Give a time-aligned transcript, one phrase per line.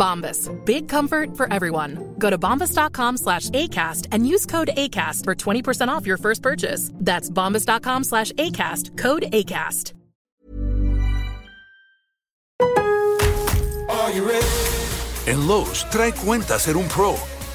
[0.00, 0.48] Bombas.
[0.64, 2.14] Big comfort for everyone.
[2.18, 6.90] Go to bombas.com slash ACAST and use code ACAST for 20% off your first purchase.
[6.94, 8.96] That's bombas.com slash ACAST.
[8.96, 9.92] Code ACAST.
[13.90, 14.46] Are you ready?
[15.26, 17.16] En Lowe's, trae cuenta ser un pro.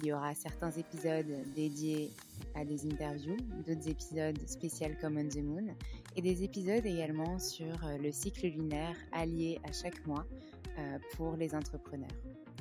[0.00, 1.26] Il y aura certains épisodes
[1.56, 2.12] dédiés
[2.54, 3.36] à des interviews,
[3.66, 5.74] d'autres épisodes spéciaux comme On the Moon,
[6.14, 10.24] et des épisodes également sur euh, le cycle lunaire allié à chaque mois
[10.78, 12.08] euh, pour les entrepreneurs.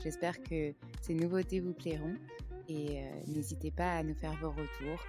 [0.03, 2.15] J'espère que ces nouveautés vous plairont
[2.67, 5.03] et euh, n'hésitez pas à nous faire vos retours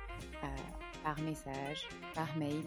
[1.03, 2.62] par message, par mail,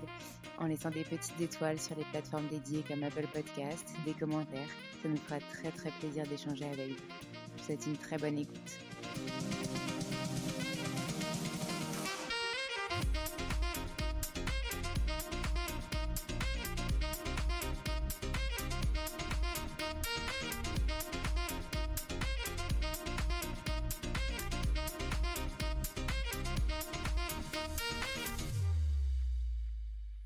[0.57, 4.69] en laissant des petites étoiles sur les plateformes dédiées comme Apple Podcast, des commentaires.
[5.03, 7.40] Ça nous fera très très plaisir d'échanger avec vous.
[7.57, 8.77] Vous souhaite une très bonne écoute.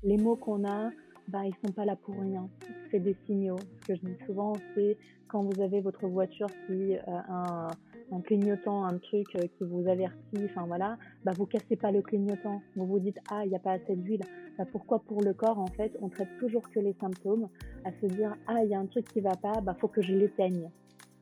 [0.06, 0.90] les mots qu'on a,
[1.28, 2.48] bah, ils sont pas là pour rien.
[2.90, 3.58] C'est des signaux.
[3.86, 4.96] Que je dis souvent, c'est
[5.28, 7.68] quand vous avez votre voiture qui euh, un,
[8.12, 12.02] un, clignotant, un truc euh, qui vous avertit, enfin voilà, bah vous cassez pas le
[12.02, 12.62] clignotant.
[12.76, 14.22] Vous vous dites ah il n'y a pas assez d'huile.
[14.58, 17.48] Bah, pourquoi pour le corps en fait on traite toujours que les symptômes,
[17.84, 20.02] à se dire ah il y a un truc qui va pas, bah faut que
[20.02, 20.70] je l'éteigne,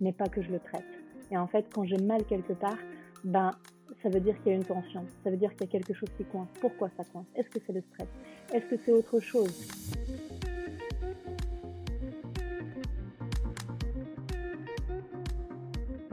[0.00, 0.84] mais pas que je le traite.
[1.30, 2.78] Et en fait quand j'ai mal quelque part,
[3.24, 3.50] ben
[4.02, 5.94] ça veut dire qu'il y a une tension, ça veut dire qu'il y a quelque
[5.94, 6.48] chose qui coince.
[6.60, 7.26] Pourquoi ça coince?
[7.34, 8.08] Est-ce que c'est le stress?
[8.52, 9.66] Est-ce que c'est autre chose?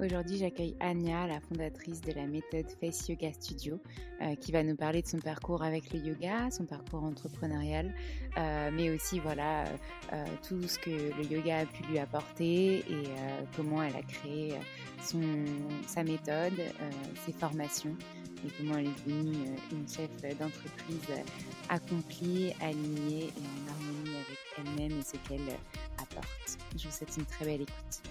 [0.01, 3.79] Aujourd'hui, j'accueille Anya, la fondatrice de la méthode Face Yoga Studio,
[4.23, 7.93] euh, qui va nous parler de son parcours avec le yoga, son parcours entrepreneurial,
[8.35, 9.65] euh, mais aussi voilà
[10.11, 13.03] euh, tout ce que le yoga a pu lui apporter et
[13.55, 14.55] comment elle a créé
[15.03, 15.21] son,
[15.85, 16.59] sa méthode,
[17.23, 17.95] ses formations
[18.43, 19.37] et comment elle est devenue
[19.71, 20.09] une chef
[20.39, 21.13] d'entreprise
[21.69, 25.55] accomplie, alignée et en harmonie avec elle-même et ce qu'elle
[26.01, 26.57] apporte.
[26.75, 28.01] Je vous souhaite une très belle écoute.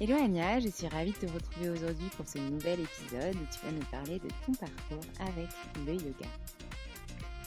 [0.00, 3.66] Hello Anya, je suis ravie de te retrouver aujourd'hui pour ce nouvel épisode où tu
[3.66, 5.48] vas nous parler de ton parcours avec
[5.84, 6.26] le yoga.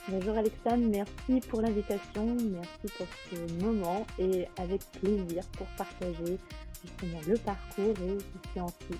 [0.09, 6.37] Bonjour Alexandre, merci pour l'invitation, merci pour ce moment et avec plaisir pour partager
[6.83, 8.99] justement le parcours et ce qui en suit.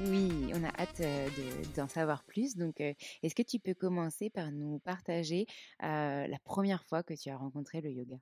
[0.00, 1.28] Oui, on a hâte euh,
[1.74, 2.56] d'en savoir plus.
[2.56, 2.92] Donc, euh,
[3.22, 5.46] est-ce que tu peux commencer par nous partager
[5.82, 8.16] euh, la première fois que tu as rencontré le yoga?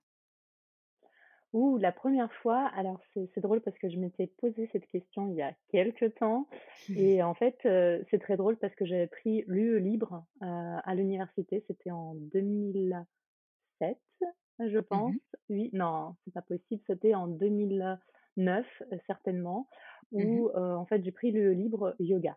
[1.52, 5.34] Ouh, la première fois, alors c'est drôle parce que je m'étais posé cette question il
[5.34, 6.46] y a quelques temps.
[6.96, 7.58] Et en fait,
[8.10, 11.64] c'est très drôle parce que j'avais pris l'UE libre à l'université.
[11.66, 13.98] C'était en 2007,
[14.60, 15.14] je mmh pense.
[15.48, 16.82] Oui, non, c'est pas possible.
[16.86, 19.68] C'était en 2009, certainement,
[20.12, 22.36] mmh où en fait j'ai pris l'UE libre yoga.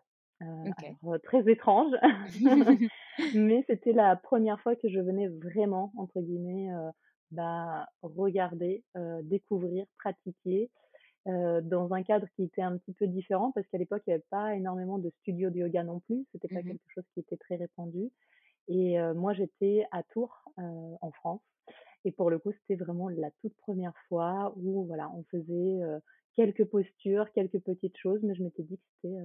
[1.22, 1.92] très étrange,
[3.34, 6.68] mais c'était la première fois que je venais vraiment, entre guillemets,
[7.30, 8.84] bah, regarder,
[9.22, 10.70] découvrir, pratiquer,
[11.26, 14.24] dans un cadre qui était un petit peu différent parce qu'à l'époque, il n'y avait
[14.30, 16.26] pas énormément de studios de yoga non plus.
[16.32, 18.10] C'était pas mmh quelque chose qui était très répandu.
[18.68, 21.40] Et moi, j'étais à Tours, en France.
[22.04, 25.80] Et pour le coup, c'était vraiment la toute première fois où voilà, on faisait
[26.36, 29.16] quelques postures, quelques petites choses, mais je m'étais dit que c'était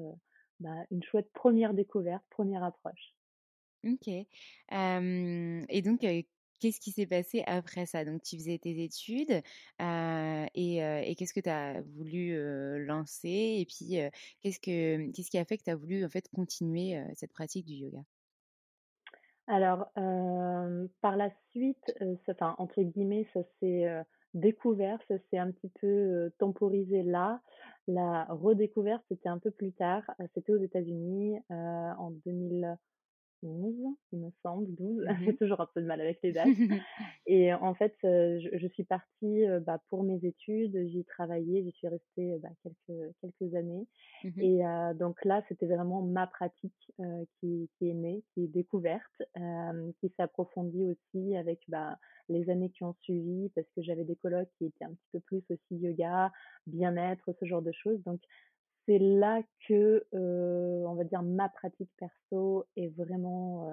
[0.62, 3.14] bah, une chouette première découverte, première approche.
[3.86, 4.08] Ok.
[4.08, 6.06] et donc,
[6.60, 8.06] Qu'est-ce qui s'est passé après ça?
[8.06, 9.42] Donc, tu faisais tes études
[9.80, 12.36] et, qu'est-ce que tu as voulu
[12.86, 13.58] lancer?
[13.60, 14.00] Et puis,
[14.42, 17.66] qu'est-ce, que, qu'est-ce qui a fait que tu as voulu en fait continuer cette pratique
[17.66, 18.00] du yoga?
[19.48, 19.92] Alors,
[21.02, 21.94] par la suite,
[22.28, 23.88] enfin, entre guillemets, ça s'est
[24.36, 27.42] découvert, ça s'est un petit peu temporisé là.
[27.88, 30.04] La redécouverte, c'était un peu plus tard.
[30.36, 32.78] C'était aux États-Unis en 2000.
[33.44, 35.06] 11, il me semble, 12.
[35.10, 36.48] Mmh J'ai toujours un peu de mal avec les dates.
[37.28, 41.88] et en fait, je, je, suis partie bah, pour mes études, j'y travaillé, j'y suis
[41.88, 43.88] restée bah, quelques, quelques années.
[44.24, 44.62] Mmh et
[44.96, 46.92] donc là, c'était vraiment ma pratique
[47.40, 49.22] qui, qui, est née, qui est découverte,
[50.00, 51.98] qui s'est approfondie aussi avec bah,
[52.30, 55.20] les années qui ont suivi, parce que j'avais des colloques qui étaient un petit peu
[55.20, 56.32] plus aussi yoga,
[56.68, 58.02] bien-être, ce genre de choses.
[58.04, 58.22] Donc,
[58.90, 63.70] c'est là que, on va dire, ma pratique perso est vraiment,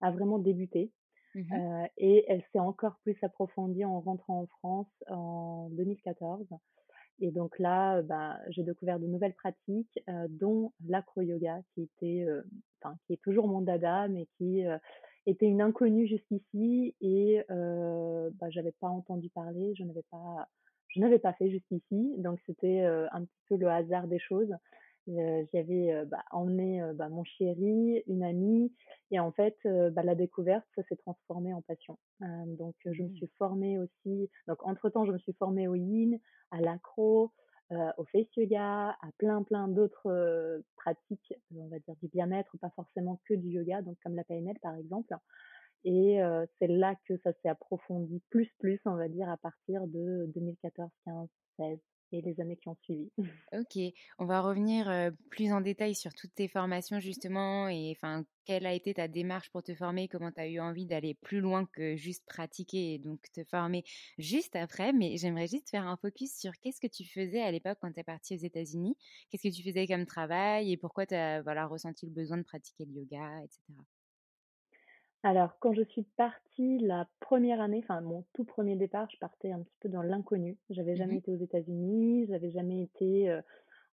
[0.00, 0.92] a vraiment débuté.
[1.34, 6.46] Mmh et elle s'est encore plus approfondie en rentrant en France en 2014.
[7.20, 9.98] Et donc là, bah, j'ai découvert de nouvelles pratiques,
[10.28, 12.26] dont l'acro-yoga, qui était,
[12.80, 14.62] enfin, qui est toujours mon dada, mais qui
[15.26, 20.48] était une inconnue jusqu'ici et bah, j'avais pas entendu parler, je n'avais pas
[20.88, 22.14] je n'avais pas fait jusqu'ici.
[22.18, 24.52] Donc c'était un petit peu le hasard des choses.
[25.08, 28.72] J'y avais bah, emmené bah, mon chéri, une amie,
[29.10, 31.98] et en fait, bah, la découverte, ça s'est transformé en passion.
[32.20, 33.16] donc, je me mmh.
[33.16, 34.30] suis formée aussi.
[34.46, 36.20] Donc, entre temps, je me suis formée au yin,
[36.52, 37.32] à l'acro,
[37.96, 43.20] au face yoga, à plein plein d'autres pratiques, on va dire du bien-être, pas forcément
[43.24, 45.14] que du yoga, donc comme la PNL par exemple.
[45.84, 46.20] Et
[46.58, 50.90] c'est là que ça s'est approfondi plus, plus, on va dire, à partir de 2014,
[51.04, 51.78] 15, 16
[52.12, 53.10] et les années qui ont suivi.
[53.52, 53.78] Ok,
[54.18, 58.72] on va revenir plus en détail sur toutes tes formations justement et enfin quelle a
[58.72, 61.96] été ta démarche pour te former, comment tu as eu envie d'aller plus loin que
[61.96, 63.84] juste pratiquer et donc te former
[64.18, 64.92] juste après?
[64.92, 68.00] Mais j'aimerais juste faire un focus sur qu'est-ce que tu faisais à l'époque quand tu
[68.00, 68.96] es partie aux États-Unis,
[69.30, 72.42] qu'est-ce que tu faisais comme travail et pourquoi tu as voilà, ressenti le besoin de
[72.42, 73.82] pratiquer le yoga, etc.
[75.22, 79.52] Alors, quand je suis partie la première année, enfin mon tout premier départ, je partais
[79.52, 80.58] un petit peu dans l'inconnu.
[80.70, 83.32] J'avais jamais mmh été aux États-Unis, j'avais jamais été,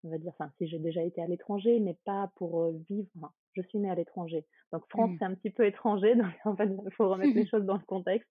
[0.04, 3.34] on va dire, enfin si j'ai déjà été à l'étranger, mais pas pour vivre.
[3.54, 5.16] je suis née à l'étranger, donc France mmh.
[5.20, 7.86] c'est un petit peu étranger, donc en fait il faut remettre les choses dans le
[7.86, 8.30] contexte.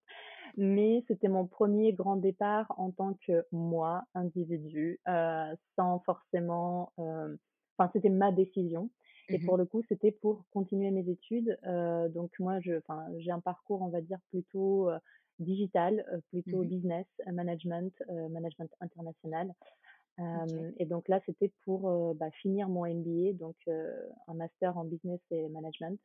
[0.56, 4.98] Mais c'était mon premier grand départ en tant que moi, individu,
[5.76, 8.90] sans forcément, enfin c'était ma décision.
[9.28, 11.58] Et mmh pour le coup, c'était pour continuer mes études.
[11.66, 14.98] Euh, donc moi, je, enfin, j'ai un parcours, on va dire plutôt euh,
[15.38, 17.92] digital, euh, plutôt mmh business, management,
[18.30, 19.52] management international.
[20.78, 25.48] Et donc là, c'était pour bah, finir mon MBA, donc un master en business et
[25.48, 26.00] management.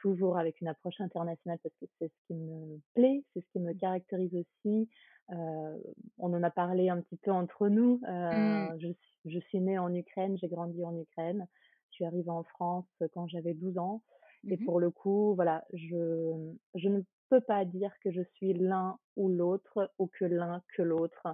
[0.00, 3.60] toujours avec une approche internationale parce que c'est ce qui me plaît, c'est ce qui
[3.60, 3.76] me mmh.
[3.76, 4.88] caractérise aussi.
[5.28, 8.00] on en a parlé un petit peu entre nous.
[8.02, 8.88] je,
[9.26, 11.46] je, suis née en Ukraine, j'ai grandi en Ukraine.
[11.92, 14.02] Je suis arrivée en France quand j'avais 12 ans.
[14.48, 18.54] Et mmh pour le coup, voilà, je, je ne peux pas dire que je suis
[18.54, 21.28] l'un ou l'autre ou que l'un que l'autre.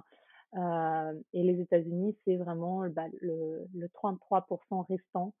[0.55, 5.33] Euh, et les États-Unis, c'est vraiment bah, le, le 33% restant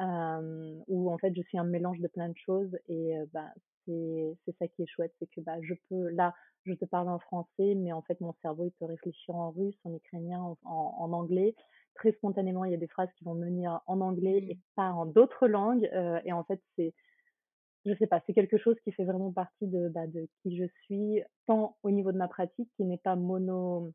[0.00, 3.50] euh, où en fait je suis un mélange de plein de choses et euh, bah,
[3.86, 7.18] c'est ça qui est chouette, c'est que bah, je peux là je te parle en
[7.18, 11.12] français, mais en fait mon cerveau il peut réfléchir en russe, en ukrainien, en, en
[11.12, 11.54] anglais
[11.94, 14.62] très spontanément, il y a des phrases qui vont venir en anglais et Mmh.
[14.76, 15.88] pas en d'autres langues.
[15.94, 16.94] euh, et en fait, c'est,
[17.84, 20.64] je sais pas, c'est quelque chose qui fait vraiment partie de, bah, de qui je
[20.84, 23.92] suis, tant au niveau de ma pratique, qui n'est pas mono,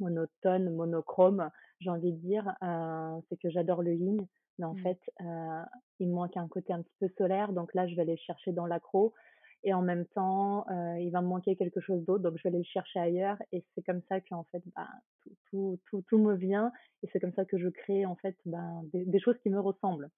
[0.00, 1.50] monotone, monochrome,
[1.80, 2.54] j'ai envie de dire.
[2.62, 4.26] Euh, c'est que j'adore le yin,
[4.58, 4.76] mais en Mmh.
[4.76, 5.62] fait, euh,
[5.98, 7.52] il me manque un côté un petit peu solaire.
[7.52, 9.14] Donc là, je vais aller le chercher dans l'accro.
[9.62, 12.48] Et en même temps, euh, il va me manquer quelque chose d'autre, donc je vais
[12.48, 13.36] aller le chercher ailleurs.
[13.52, 14.88] Et c'est comme ça qu'en fait, bah,
[15.22, 16.72] tout, tout, tout, tout me vient.
[17.02, 20.10] Et c'est comme ça que je crée en fait des, des choses qui me ressemblent.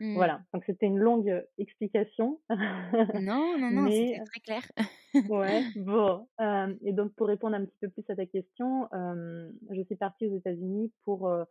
[0.00, 0.14] Mmh.
[0.14, 0.40] Voilà.
[0.52, 2.40] Donc c'était une longue explication.
[3.20, 4.62] Non, non, non, Mais c'était très clair.
[5.28, 6.26] Ouais, bon.
[6.40, 9.96] Euh, et donc, pour répondre un petit peu plus à ta question, euh, je suis
[9.96, 11.44] partie aux États-Unis pour, euh,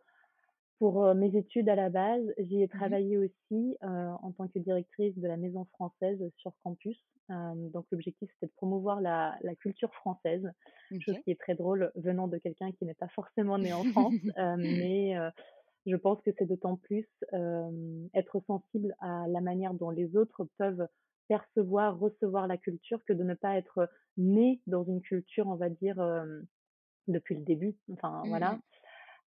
[0.82, 2.24] pour euh, mes études à la base.
[2.38, 6.52] J'y ai Mmh travaillé aussi euh, en tant que directrice de la Maison française sur
[6.64, 6.98] campus.
[7.30, 10.50] Euh, donc, l'objectif, c'était de promouvoir la, la culture française,
[10.98, 14.12] chose qui est très drôle venant de quelqu'un qui n'est pas forcément né en France.
[14.58, 15.14] mais
[15.86, 17.06] je pense que c'est d'autant plus
[18.12, 20.88] être sensible à la manière dont les autres peuvent
[21.28, 25.68] percevoir, recevoir la culture que de ne pas être né dans une culture, on va
[25.68, 26.02] dire,
[27.06, 27.76] depuis le début.
[27.92, 28.58] Enfin, Mmh voilà.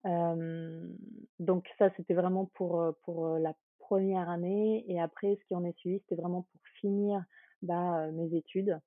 [0.06, 4.86] Donc ça, c'était vraiment pour, pour la première année.
[4.88, 7.24] Et après, ce qui en est suivi, c'était vraiment pour finir
[7.62, 8.80] bah, mes études.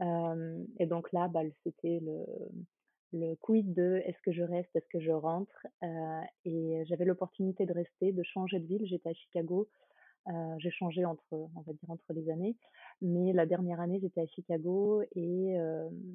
[0.00, 2.24] Et donc là, bah, c'était le,
[3.12, 5.66] le quid de est-ce que je reste, est-ce que je rentre.
[6.44, 8.86] Et j'avais l'opportunité de rester, de changer de ville.
[8.86, 9.68] J'étais à Chicago.
[10.58, 12.56] J'ai changé entre, on va dire, entre les années.
[13.02, 15.56] Mais la dernière année, j'étais à Chicago et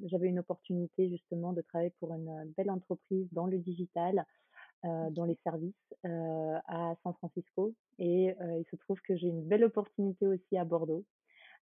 [0.04, 4.26] j'avais une opportunité justement de travailler pour une belle entreprise dans le digital,
[4.86, 5.74] euh, dans les services
[6.06, 7.74] euh, à San Francisco.
[7.98, 11.04] Et euh, il se trouve que j'ai une belle opportunité aussi à Bordeaux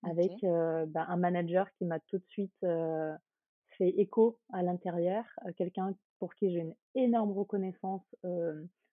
[0.04, 5.24] avec bah, un manager qui m'a tout de suite fait écho à l'intérieur,
[5.58, 8.04] quelqu'un pour qui j'ai une énorme reconnaissance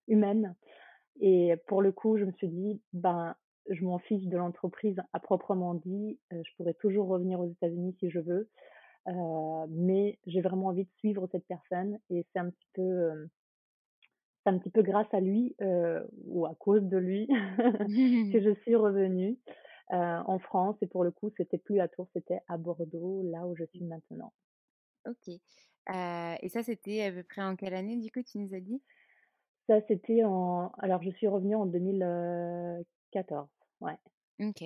[0.08, 0.54] humaine.
[1.20, 3.36] Et pour le coup, je me suis dit, ben,
[3.68, 6.18] je m'en fiche de l'entreprise à proprement dit.
[6.30, 8.48] je pourrais toujours revenir aux États-Unis si je veux,
[9.68, 11.98] mais j'ai vraiment envie de suivre cette personne.
[12.08, 13.28] Et c'est un petit peu,
[14.44, 18.54] c'est un petit peu grâce à lui euh, ou à cause de lui que je
[18.62, 19.38] suis revenue
[19.92, 20.76] euh, en France.
[20.82, 23.84] Et pour le coup, c'était plus à Tours, c'était à Bordeaux, là où je suis
[23.84, 24.32] maintenant.
[25.06, 25.34] Ok.
[25.90, 28.60] Euh, et ça, c'était à peu près en quelle année, du coup, tu nous as
[28.60, 28.82] dit?
[29.66, 30.72] Ça, c'était en.
[30.78, 33.48] Alors, je suis revenue en 2014.
[33.80, 33.96] Ouais.
[34.40, 34.62] Ok.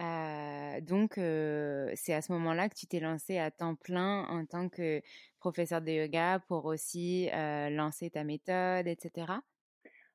[0.00, 4.46] Euh, donc, euh, c'est à ce moment-là que tu t'es lancée à temps plein en
[4.46, 5.02] tant que
[5.38, 9.42] professeur de yoga pour aussi euh, lancer ta méthode, etc.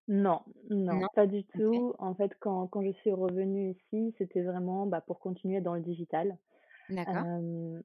[0.09, 1.07] Non, non, Non?
[1.15, 1.93] pas du tout.
[1.99, 5.81] En fait, quand, quand je suis revenue ici, c'était vraiment bah, pour continuer dans le
[5.81, 6.37] digital.
[6.89, 7.27] D'accord.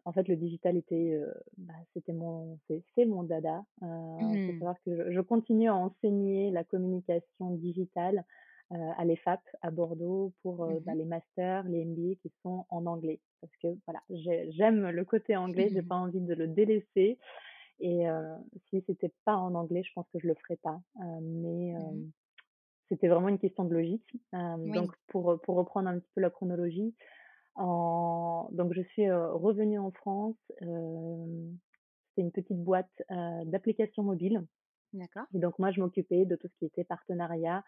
[0.04, 1.20] En fait, le digital était,
[1.58, 3.64] bah, c'était mon, c'est mon dada.
[3.82, 4.58] Euh, faut Mhm.
[4.58, 8.24] savoir que je, je continue à enseigner la communication digitale
[8.96, 10.98] à l'EFAP à Bordeaux pour euh, bah, Mhm.
[10.98, 13.20] les masters, les MBA qui sont en anglais.
[13.40, 17.18] Parce que voilà, j'ai- j'aime le côté anglais, j'ai pas envie de le délaisser.
[17.80, 18.36] Et euh,
[18.70, 20.80] si c'était pas en anglais, je pense que je le ferais pas.
[21.00, 22.10] Euh, mais euh, Mhm.
[22.88, 24.16] c'était vraiment une question de logique.
[24.34, 24.72] Euh, Oui.
[24.72, 26.94] donc, pour, pour reprendre un petit peu la chronologie,
[27.56, 28.48] en...
[28.52, 30.36] donc je suis euh, revenue en France.
[30.62, 31.50] Euh,
[32.10, 34.46] C'était une petite boîte euh, d'applications mobiles.
[34.92, 35.24] D'accord.
[35.34, 37.62] Et donc, moi, je m'occupais de tout ce qui était partenariat euh,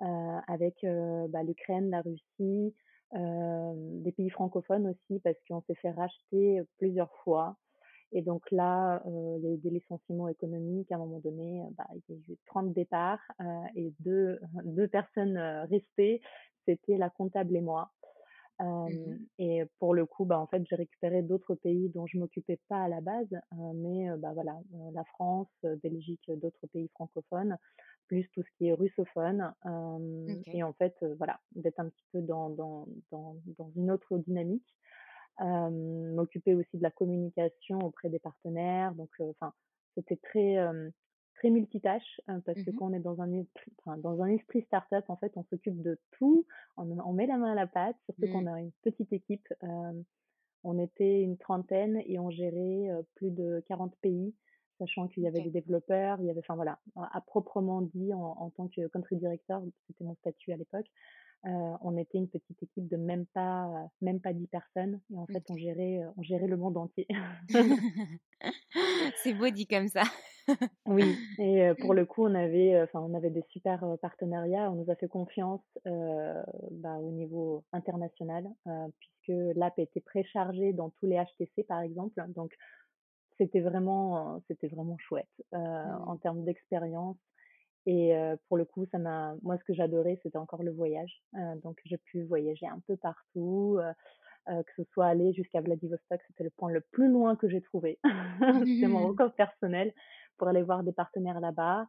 [0.00, 2.74] avec euh, bah, l'Ukraine, la Russie,
[3.14, 3.72] euh,
[4.02, 7.56] des pays francophones aussi, parce qu'on s'est fait racheter plusieurs fois.
[8.12, 10.92] Et donc là, euh, il y a eu des licenciements économiques.
[10.92, 14.38] À un moment donné, euh, bah, il y a eu 30 départs euh, et deux,
[14.64, 16.20] deux personnes euh, restées.
[16.66, 17.90] C'était la comptable et moi.
[18.60, 22.58] Euh, et pour le coup, bah, en fait, j'ai récupéré d'autres pays dont je m'occupais
[22.68, 26.36] pas à la base, euh, mais euh, bah, voilà, euh, la France, euh, Belgique, euh,
[26.36, 27.58] d'autres pays francophones,
[28.06, 29.54] plus tout ce qui est russophone.
[29.66, 33.90] Euh, et en fait, euh, voilà, d'être un petit peu dans, dans, dans, dans une
[33.90, 34.66] autre dynamique.
[35.40, 35.68] Euh,
[36.14, 38.94] m'occuper aussi de la communication auprès des partenaires.
[38.94, 39.52] Donc, enfin,
[39.94, 40.88] c'était très euh,
[41.34, 42.76] très multitâche euh, parce que Mhm.
[42.78, 43.44] quand on est dans un
[43.84, 46.46] enfin, dans un esprit startup, en fait, on s'occupe de tout,
[46.78, 48.48] on, on met la main à la pâte, surtout qu'on Mm.
[48.48, 49.46] a une petite équipe.
[49.62, 49.92] euh,
[50.64, 54.34] on était une trentaine et on gérait euh, plus de 40 pays,
[54.78, 58.36] sachant qu'il y avait des développeurs, il y avait, enfin voilà, à, proprement dit, en,
[58.38, 60.86] en tant que country director, c'était mon statut à l'époque,
[61.44, 65.26] euh, on était une petite équipe de même pas, même pas 10 personnes et en
[65.26, 67.06] fait, on gérait, on gérait le monde entier.
[69.22, 70.02] C'est beau dit comme ça.
[70.86, 74.70] Oui, et pour le coup, on avait, enfin, on avait des super partenariats.
[74.70, 80.72] On nous a fait confiance euh, bah, au niveau international, euh, puisque l'app était préchargée
[80.72, 82.22] dans tous les HTC, par exemple.
[82.28, 82.52] Donc,
[83.38, 86.18] c'était vraiment, c'était vraiment chouette euh, en Mm.
[86.18, 87.16] termes d'expérience.
[87.86, 88.14] Et
[88.48, 91.22] pour le coup, ça m'a, moi, ce que j'adorais, c'était encore le voyage.
[91.62, 93.78] donc, j'ai pu voyager un peu partout,
[94.46, 98.00] que ce soit aller jusqu'à Vladivostok, c'était le point le plus loin que j'ai trouvé.
[98.74, 99.92] c'était mon record personnel
[100.38, 101.86] pour aller voir des partenaires là-bas.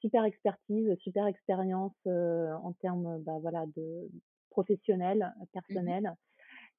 [0.00, 4.10] super expertise, super expérience en termes, bah, voilà, de
[4.50, 5.32] professionnel,
[5.68, 6.14] mmh personnel.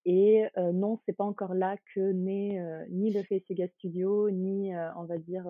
[0.06, 4.76] Et euh, non, c'est pas encore là que naît ni le Face Yoga Studio, ni
[4.96, 5.46] on va dire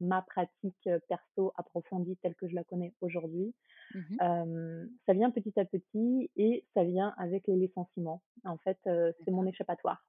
[0.00, 3.54] ma pratique perso approfondie telle que je la connais aujourd'hui.
[3.94, 8.22] Mmh ça vient petit à petit et ça vient avec les licenciements.
[8.44, 10.04] En fait, c'est mon échappatoire.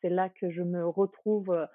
[0.00, 1.66] c'est là que je me retrouve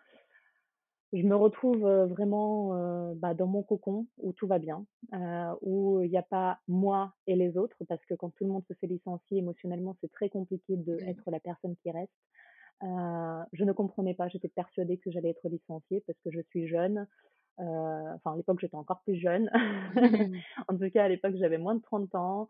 [1.13, 4.85] je me retrouve vraiment bah, dans mon cocon où tout va bien,
[5.61, 8.63] où il n'y a pas moi et les autres, parce que quand tout le monde
[8.67, 12.11] se fait licencier émotionnellement, c'est très compliqué d'être la personne qui reste.
[12.81, 17.05] je ne comprenais pas, j'étais persuadée que j'allais être licenciée parce que je suis jeune.
[17.57, 19.49] enfin, à l'époque, j'étais encore plus jeune.
[20.69, 22.49] en tout cas, à l'époque, j'avais moins de 30 ans.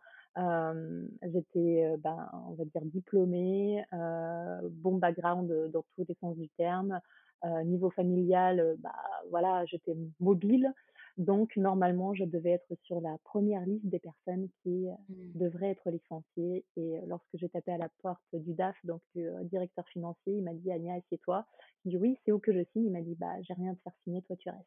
[1.23, 7.01] j'étais, ben, on va dire, diplômée, bon background dans tous les sens du terme.
[7.43, 8.93] Euh, niveau familial, euh, bah
[9.31, 10.71] voilà, j'étais mobile.
[11.17, 15.39] Donc, normalement, je devais être sur la première liste des personnes qui euh, mmh.
[15.39, 16.65] devraient être licenciées.
[16.77, 20.53] Et lorsque j'ai tapé à la porte du DAF, donc du directeur financier, il m'a
[20.53, 21.45] dit Ania, assieds-toi.
[21.85, 23.75] J'ai dit oui, c'est où que je signe Il m'a dit bah, j'ai rien à
[23.75, 24.61] te faire signer, toi tu restes.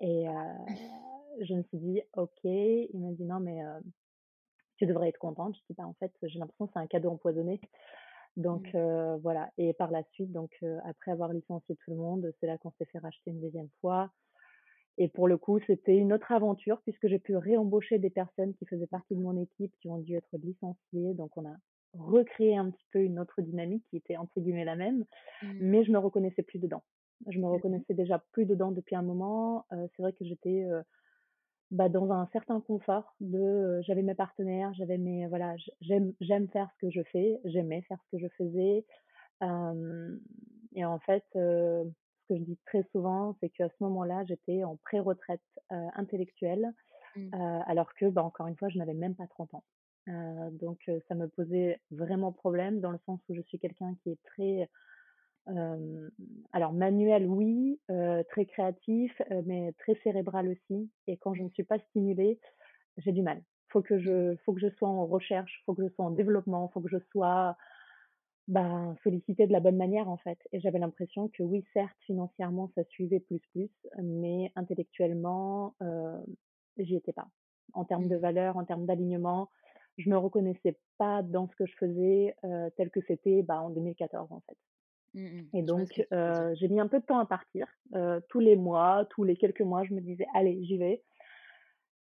[0.00, 0.26] Et
[1.40, 2.44] je me suis dit ok.
[2.44, 3.62] Il m'a dit non, mais
[4.76, 5.56] tu devrais être contente.
[5.56, 7.60] Je dis bah, en fait, j'ai l'impression que c'est un cadeau empoisonné.
[8.36, 9.16] Donc mmh.
[9.22, 9.50] voilà.
[9.58, 10.50] Et par la suite, donc
[10.84, 14.10] après avoir licencié tout le monde, c'est là qu'on s'est fait racheter une deuxième fois.
[14.98, 18.64] Et pour le coup, c'était une autre aventure puisque j'ai pu réembaucher des personnes qui
[18.66, 21.14] faisaient partie de mon équipe qui ont dû être licenciées.
[21.14, 21.54] Donc on a
[21.94, 25.04] recréé un petit peu une autre dynamique qui était entre guillemets la même,
[25.42, 25.52] mmh.
[25.60, 26.82] mais je me reconnaissais plus dedans.
[27.28, 29.64] Je me reconnaissais déjà plus dedans depuis un moment.
[29.70, 30.66] c'est vrai que j'étais
[31.70, 36.70] bah, dans un certain confort de j'avais mes partenaires, j'avais mes voilà, j'aime j'aime faire
[36.74, 38.84] ce que je fais, j'aimais faire ce que je faisais.
[40.74, 41.88] et en fait, ce
[42.28, 46.72] que je dis très souvent, c'est qu'à ce moment-là, j'étais en pré-retraite intellectuelle,
[47.16, 47.30] mmh.
[47.66, 49.64] alors que, bah, encore une fois, je n'avais même pas 30 ans.
[50.52, 54.18] donc, ça me posait vraiment problème dans le sens où je suis quelqu'un qui est
[54.24, 54.68] très
[56.52, 57.80] alors manuel oui,
[58.30, 60.90] très créatif, mais très cérébral aussi.
[61.06, 62.38] Et quand je ne suis pas stimulée,
[62.98, 63.42] j'ai du mal.
[63.68, 66.68] Faut que je, faut que je sois en recherche, faut que je sois en développement,
[66.68, 67.56] faut que je sois
[68.48, 70.38] ben, sollicitée de la bonne manière en fait.
[70.52, 73.70] Et j'avais l'impression que oui, certes, financièrement, ça suivait plus plus,
[74.02, 76.18] mais intellectuellement, euh,
[76.78, 77.28] j'y étais pas.
[77.72, 78.20] En termes de mmh.
[78.20, 79.50] valeur, en termes d'alignement,
[79.98, 82.36] je me reconnaissais pas dans ce que je faisais
[82.76, 84.56] tel que c'était bah, en 2014 en fait.
[85.16, 85.40] Mmh.
[85.54, 87.66] Et donc, j'ai mis un peu de temps à partir.
[88.28, 91.02] tous les mois, tous les quelques mois, je me disais, allez, j'y vais.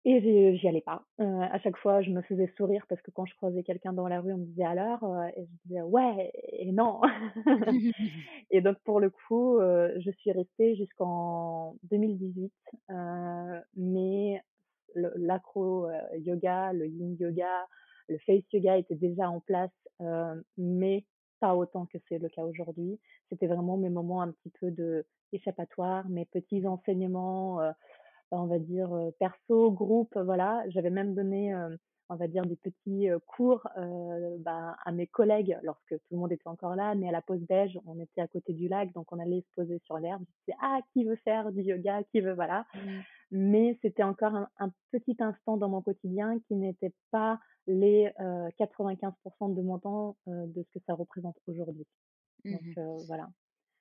[0.04, 1.06] Et j'y allais pas.
[1.20, 4.20] à chaque fois, je me faisais sourire parce que quand je croisais quelqu'un dans la
[4.20, 5.04] rue, on me disait alors,
[5.38, 7.02] et je disais ouais et non.
[8.50, 12.52] et donc pour le coup, je suis restée jusqu'en 2018.
[13.76, 14.42] mais
[14.96, 17.68] l'acro yoga, le yin yoga,
[18.10, 19.70] le face yoga était déjà en place,
[20.58, 21.06] mais
[21.42, 22.98] pas autant que c'est le cas aujourd'hui.
[23.30, 28.60] C'était vraiment mes moments un petit peu de échappatoire, mes petits enseignements, bah, on va
[28.60, 30.64] dire perso, groupe, voilà.
[30.70, 31.54] J'avais même donné,
[32.10, 33.68] on va dire, des petits cours
[34.40, 37.42] bah, à mes collègues lorsque tout le monde était encore là, mais à la pause
[37.48, 40.24] déj, on était à côté du lac, donc on allait se poser sur l'herbe.
[40.48, 42.66] Je disais, ah, qui veut faire du yoga, qui veut, voilà.
[42.76, 43.00] Mmh.
[43.32, 49.62] Mais c'était encore un, petit instant dans mon quotidien qui n'était pas les 95% de
[49.62, 51.88] mon temps de ce que ça représente aujourd'hui.
[52.44, 53.30] Mmh Donc voilà.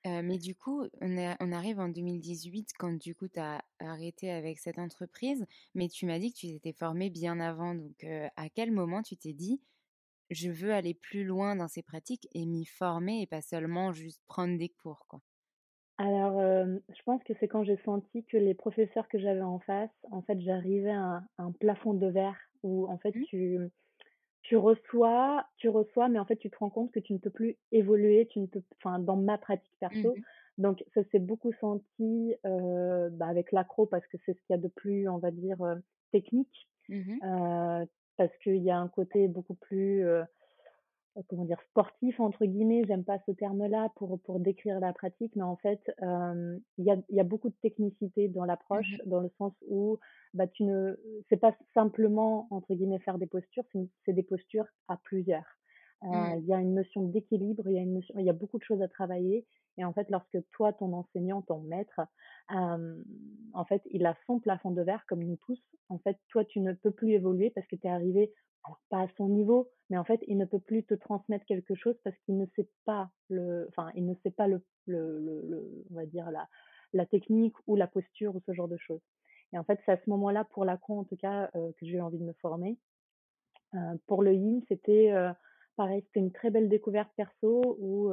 [0.05, 4.59] mais du coup, on, on, arrive en 2018 quand du coup tu as arrêté avec
[4.59, 7.75] cette entreprise, mais tu m'as dit que tu t'étais formée bien avant.
[7.75, 9.59] Donc à quel moment tu t'es dit
[10.31, 14.21] je veux aller plus loin dans ces pratiques et m'y former et pas seulement juste
[14.27, 15.21] prendre des cours quoi?
[16.01, 19.91] Alors, je pense que c'est quand j'ai senti que les professeurs que j'avais en face,
[20.09, 23.23] en fait, j'arrivais à, un plafond de verre où en fait mmh.
[23.25, 23.59] tu
[24.41, 27.29] tu reçois, tu reçois, mais en fait, tu te rends compte que tu ne peux
[27.29, 30.15] plus évoluer, tu ne peux, enfin, dans ma pratique perso.
[30.15, 30.21] Mmh
[30.57, 34.59] Donc, ça s'est beaucoup senti euh, bah, avec l'accro parce que c'est ce qu'il y
[34.59, 35.75] a de plus, on va dire, euh,
[36.11, 36.67] technique.
[36.89, 37.85] Mmh euh,
[38.17, 40.23] parce qu'il y a un côté beaucoup plus euh,
[41.27, 45.35] comment dire sportif entre guillemets j'aime pas ce terme là pour pour décrire la pratique
[45.35, 49.09] mais en fait il y a il y a beaucoup de technicité dans l'approche mmh
[49.09, 49.97] dans le sens où
[50.33, 50.95] bah tu ne
[51.29, 53.63] c'est pas simplement entre guillemets faire des postures
[54.05, 55.45] c'est des postures à plusieurs
[56.01, 56.39] Mmh.
[56.39, 58.57] Il y a une notion d'équilibre, il y a une notion, il y a beaucoup
[58.57, 59.45] de choses à travailler.
[59.77, 62.01] Et en fait, lorsque toi, ton enseignant, ton maître,
[62.49, 65.61] en fait, il a son plafond de verre comme nous tous.
[65.89, 69.01] En fait, toi, tu ne peux plus évoluer parce que tu es arrivé, alors pas
[69.01, 72.15] à son niveau, mais en fait, il ne peut plus te transmettre quelque chose parce
[72.25, 76.05] qu'il ne sait pas le, enfin, il ne sait pas le, le, le, on va
[76.05, 76.47] dire la,
[76.93, 79.01] la technique ou la posture ou ce genre de choses.
[79.53, 82.01] Et en fait, c'est à ce moment-là, pour l'accro en tout cas, que j'ai eu
[82.01, 82.77] envie de me former.
[84.07, 85.11] pour le yin, c'était
[85.75, 88.11] pareil, c'était une très belle découverte perso où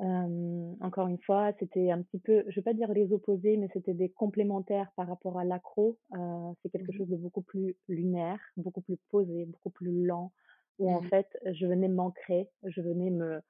[0.00, 3.94] encore une fois, c'était un petit peu, je vais pas dire les opposés, mais c'était
[3.94, 5.98] des complémentaires par rapport à l'accro.
[6.62, 10.32] c'est quelque mmh chose de beaucoup plus lunaire, beaucoup plus posé, beaucoup plus lent,
[10.78, 13.40] où en mmh fait, je venais m'ancrer, je venais me,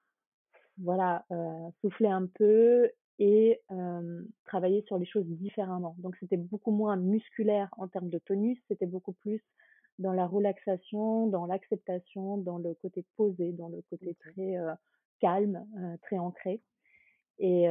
[0.79, 1.25] voilà,
[1.81, 3.61] souffler un peu et
[4.45, 5.95] travailler sur les choses différemment.
[5.99, 9.41] Donc c'était beaucoup moins musculaire en termes de tonus, c'était beaucoup plus
[9.99, 14.57] dans la relaxation, dans l'acceptation, dans le côté posé, dans le côté très
[15.21, 15.67] calme,
[16.03, 16.61] très ancré.
[17.39, 17.67] Et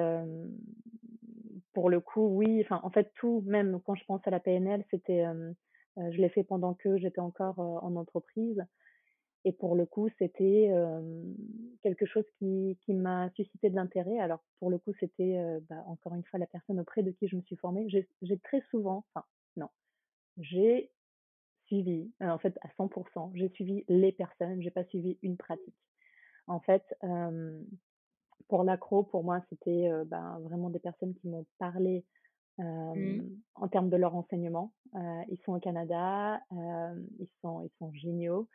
[1.73, 4.83] pour le coup, oui, enfin, en fait, tout, même quand je pense à la PNL,
[4.89, 5.25] c'était,
[5.97, 8.63] je l'ai fait pendant que j'étais encore en entreprise.
[9.45, 10.69] Et pour le coup, c'était
[11.81, 14.19] quelque chose qui, qui m'a suscité de l'intérêt.
[14.19, 17.35] Alors, pour le coup, c'était bah, encore une fois la personne auprès de qui je
[17.35, 17.87] me suis formée.
[17.89, 19.69] J'ai très souvent, enfin, non,
[20.37, 20.91] j'ai
[21.67, 25.75] suivi, en fait, à 100%, j'ai suivi les personnes, j'ai pas suivi une pratique.
[26.49, 26.83] En fait,
[28.47, 32.03] pour l'accro, pour moi, c'était ben, vraiment des personnes qui m'ont parlé
[32.57, 33.21] mmh.
[33.55, 34.73] en termes de leur enseignement.
[34.95, 38.47] ils sont au Canada, ils, sont, ils sont géniaux.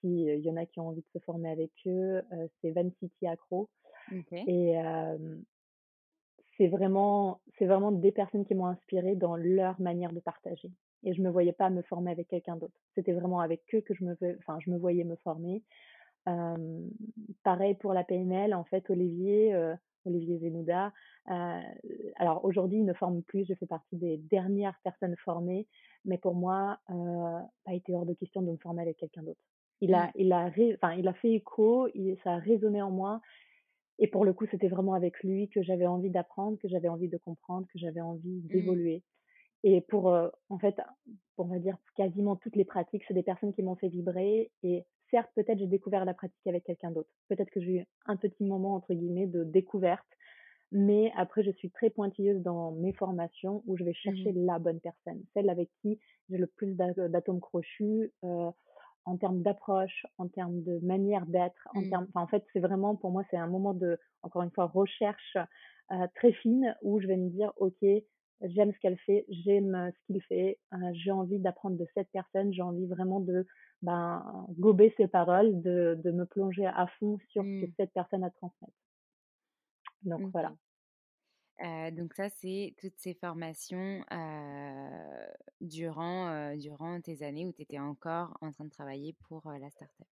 [0.00, 2.22] S'il y en a qui ont envie de se former avec eux,
[2.60, 3.70] c'est Van City Accro.
[4.32, 4.76] Et
[6.58, 10.70] c'est vraiment, c'est vraiment des personnes qui m'ont inspiré dans leur manière de partager.
[11.04, 12.74] Et je me voyais pas me former avec quelqu'un d'autre.
[12.94, 15.62] C'était vraiment avec eux que je me, enfin, je me voyais me former
[17.42, 19.54] pareil pour la PNL, en fait, Olivier,
[20.04, 20.92] Olivier Zenouda.
[21.26, 25.66] alors aujourd'hui, il ne forme plus, je fais partie des dernières personnes formées,
[26.04, 29.40] mais pour moi, euh, pas été hors de question de me former avec quelqu'un d'autre.
[29.80, 30.12] Il a, mmh.
[30.16, 31.88] il a, enfin, il a fait écho,
[32.24, 33.20] ça a résonné en moi.
[34.00, 37.08] Et pour le coup, c'était vraiment avec lui que j'avais envie d'apprendre, que j'avais envie
[37.08, 38.90] de comprendre, que j'avais envie mmh.
[39.64, 40.80] Et pour, en fait,
[41.36, 44.50] on va dire quasiment toutes les pratiques, c'est des personnes qui m'ont fait vibrer.
[44.62, 47.10] Et certes, peut-être j'ai découvert la pratique avec quelqu'un d'autre.
[47.28, 50.06] Peut-être que j'ai eu un petit moment, entre guillemets, de découverte.
[50.70, 54.58] Mais après, je suis très pointilleuse dans mes formations où je vais mmh chercher la
[54.58, 58.50] bonne personne, celle avec qui j'ai le plus d'atomes crochus euh,
[59.06, 61.68] en termes d'approche, en termes de manière d'être.
[61.74, 62.08] En, mmh.
[62.14, 65.38] en fait, c'est vraiment, pour moi, c'est un moment de, encore une fois, recherche
[65.90, 67.82] euh, très fine où je vais me dire, OK,
[68.42, 72.52] j'aime ce qu'elle fait, j'aime ce qu'il fait, euh, j'ai envie d'apprendre de cette personne,
[72.52, 73.46] j'ai envie vraiment de
[73.82, 77.74] ben, gober ses paroles, de, de me plonger à fond sur ce que mmh.
[77.76, 78.74] cette personne a transmettre.
[80.02, 80.52] Donc voilà.
[81.90, 84.04] donc ça, c'est toutes ces formations
[85.60, 90.06] durant, durant tes années où tu étais encore en train de travailler pour la startup?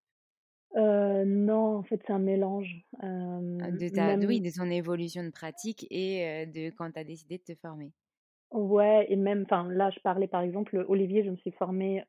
[0.77, 2.85] Euh, non, en fait, c'est un mélange.
[3.01, 7.39] Ah, de ta, Oui, de son évolution de pratique et de quand tu as décidé
[7.39, 7.93] de te former?
[8.57, 12.03] Ouais, et même, enfin, là, je parlais par exemple, Olivier, je me suis formée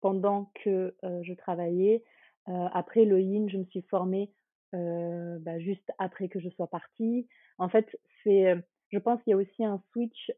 [0.00, 2.04] pendant que je travaillais.
[2.46, 4.30] après le Yin, je me suis formée
[4.72, 7.26] bah, juste après que je sois partie.
[7.58, 8.54] En fait, c'est,
[8.90, 10.30] je pense qu'il y a aussi un switch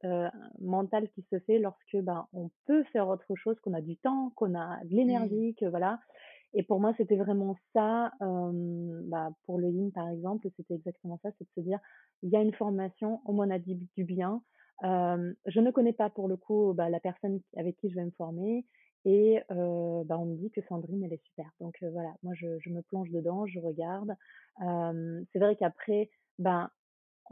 [0.58, 4.32] mental qui se fait lorsque ben, on peut faire autre chose, qu'on a du temps,
[4.36, 4.96] qu'on a de mmh.
[4.96, 6.00] l'énergie, que voilà.
[6.54, 8.12] Et pour moi, c'était vraiment ça.
[8.20, 11.78] bah, pour le Yin, par exemple, c'était exactement ça, c'est de se dire,
[12.22, 14.42] il y a une formation, on m'en a dit du bien.
[14.82, 18.10] je ne connais pas pour le coup bah, la personne avec qui je vais me
[18.12, 18.64] former.
[19.04, 21.50] Et bah, on me dit que Sandrine, elle est super.
[21.60, 24.14] Donc voilà, moi, je, je, me plonge dedans, je regarde.
[24.58, 26.70] c'est vrai qu'après, ben,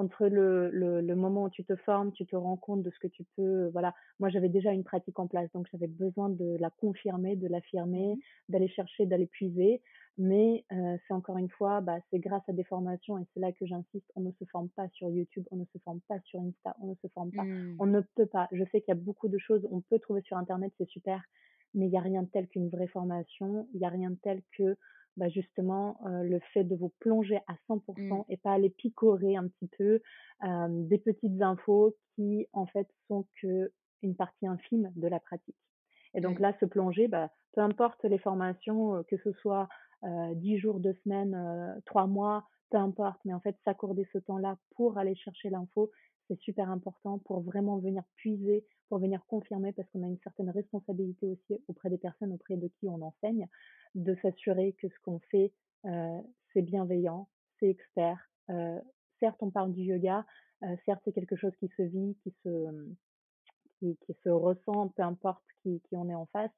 [0.01, 2.99] entre le, le, le, moment où tu te formes, tu te rends compte de ce
[2.99, 3.69] que tu peux.
[3.69, 7.47] Voilà, moi j'avais déjà une pratique en place, donc j'avais besoin de la confirmer, de
[7.47, 9.81] l'affirmer, mmh d'aller chercher, d'aller puiser.
[10.19, 13.53] Mais euh, c'est encore une fois, bah, c'est grâce à des formations et c'est là
[13.53, 14.11] que j'insiste.
[14.17, 16.89] On ne se forme pas sur YouTube, on ne se forme pas sur Insta, on
[16.89, 17.45] ne se forme pas.
[17.45, 17.77] Mmh.
[17.79, 18.49] On ne peut pas.
[18.53, 21.23] Je sais qu'il y a beaucoup de choses, on peut trouver sur Internet, c'est super,
[21.75, 23.69] mais il n'y a rien de tel qu'une vraie formation.
[23.73, 24.77] Il n'y a rien de tel que
[25.17, 28.25] bah justement le fait de vous plonger à 100% mmh.
[28.29, 30.01] et pas aller picorer un petit peu
[30.43, 35.57] des petites infos qui en fait sont que une partie infime de la pratique.
[36.15, 36.43] Et donc mmh.
[36.43, 39.69] là, se plonger, bah, peu importe les formations, que ce soit
[40.05, 44.57] euh, 10 jours, 2 semaines, 3 mois, peu importe, mais en fait, s'accorder ce temps-là
[44.77, 45.91] pour aller chercher l'info,
[46.31, 50.51] c'est super important pour vraiment venir puiser, pour venir confirmer, parce qu'on a une certaine
[50.51, 53.49] responsabilité aussi auprès des personnes auprès de qui on enseigne,
[53.97, 55.53] de s'assurer que ce qu'on fait,
[55.87, 56.21] euh,
[56.53, 58.19] c'est bienveillant, c'est expert.
[58.49, 58.79] Euh,
[59.19, 60.25] certes, on parle du yoga,
[60.63, 62.87] euh, certes, c'est quelque chose qui se vit, qui se,
[63.81, 66.53] qui, se ressent, peu importe qui, qui on est en face.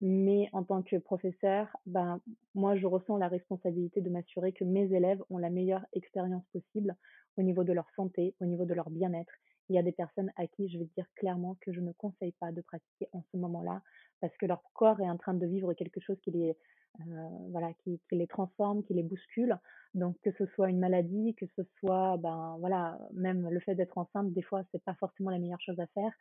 [0.00, 2.18] Mais en tant que professeur, ben,
[2.54, 6.96] moi, je ressens la responsabilité de m'assurer que mes élèves ont la meilleure expérience possible
[7.36, 9.32] au niveau de leur santé, au niveau de leur bien-être.
[9.68, 12.32] Il y a des personnes à qui je vais dire clairement que je ne conseille
[12.32, 13.82] pas de pratiquer en ce moment-là
[14.20, 16.56] parce que leur corps est en train de vivre quelque chose qui les,
[17.00, 19.58] euh, voilà, qui, qui, les transforme, qui les bouscule.
[19.94, 23.96] Donc que ce soit une maladie, que ce soit, ben voilà, même le fait d'être
[23.96, 26.12] enceinte, des fois c'est pas forcément la meilleure chose à faire.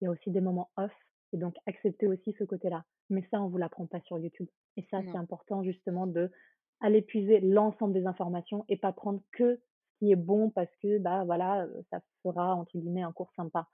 [0.00, 0.92] Il y a aussi des moments off
[1.32, 2.84] et donc accepter aussi ce côté-là.
[3.10, 4.48] Mais ça, on vous l'apprend pas sur YouTube.
[4.76, 6.30] Et ça, c'est important justement de
[6.80, 9.60] aller puiser l'ensemble des informations et pas prendre que
[9.98, 13.68] qui est bon parce que bah voilà, ça fera entre guillemets un cours sympa.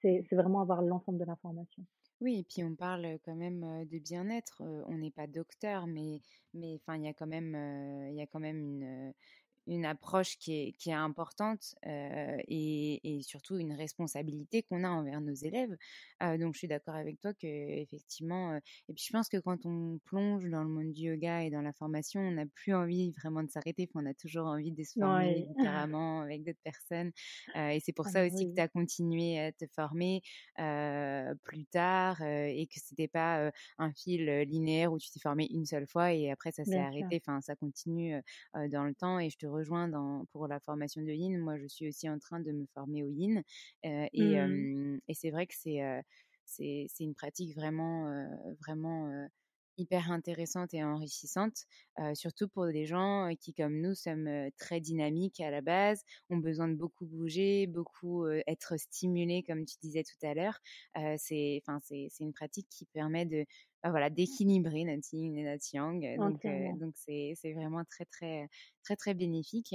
[0.00, 1.84] C'est vraiment avoir l'ensemble de l'information.
[2.20, 4.62] Oui, et puis on parle quand même de bien-être.
[4.88, 6.20] On n'est pas docteur, mais
[6.52, 7.54] mais enfin il y a quand même
[8.10, 9.14] il y a quand même une
[9.68, 14.88] une approche qui est, qui est importante euh, et, et, surtout une responsabilité qu'on a
[14.88, 15.76] envers nos élèves.
[16.22, 19.36] Euh, donc je suis d'accord avec toi que effectivement, euh, et puis je pense que
[19.36, 22.74] quand on plonge dans le monde du yoga et dans la formation, on n'a plus
[22.74, 25.46] envie vraiment de s'arrêter, on a toujours envie de se former ouais.
[25.56, 27.12] différemment avec d'autres personnes.
[27.54, 28.50] et c'est pour ah, ça aussi oui.
[28.50, 30.22] que tu as continué à te former
[31.44, 35.86] plus tard et que c'était pas un fil linéaire où tu t'es formé une seule
[35.86, 37.20] fois et après ça s'est arrêté.
[37.26, 38.14] Enfin, ça continue
[38.54, 41.38] dans le temps et je te rejoins dans, pour la formation de Yin.
[41.38, 43.42] Moi, je suis aussi en train de me former au Yin.
[43.84, 45.00] Euh, et, mmh.
[45.08, 45.80] et c'est vrai que c'est
[46.46, 48.26] c'est une pratique vraiment,
[48.60, 49.28] vraiment
[49.78, 51.64] hyper intéressante et enrichissante,
[52.00, 56.36] euh, surtout pour des gens qui, comme nous, sommes très dynamiques à la base, ont
[56.36, 60.58] besoin de beaucoup bouger, beaucoup être stimulés, comme tu disais tout à l'heure.
[60.96, 61.62] Euh, c'est,
[62.20, 63.46] une pratique qui permet de,
[63.82, 66.16] bah, voilà, d'équilibrer notre yin et notre yang.
[66.16, 66.46] Donc,
[66.78, 68.48] donc c'est, c'est vraiment très, très,
[68.82, 69.74] très, très bénéfique.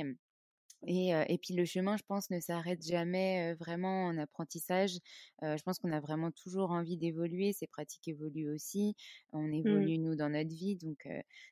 [0.85, 4.97] Et, et, puis le chemin, je pense, ne s'arrête jamais vraiment en apprentissage.
[5.41, 7.53] Euh, je pense qu'on a vraiment toujours envie d'évoluer.
[7.53, 8.95] Ces pratiques évoluent aussi.
[9.31, 9.53] On Mmh.
[9.53, 10.75] évolue, nous, dans notre vie.
[10.75, 11.07] Donc,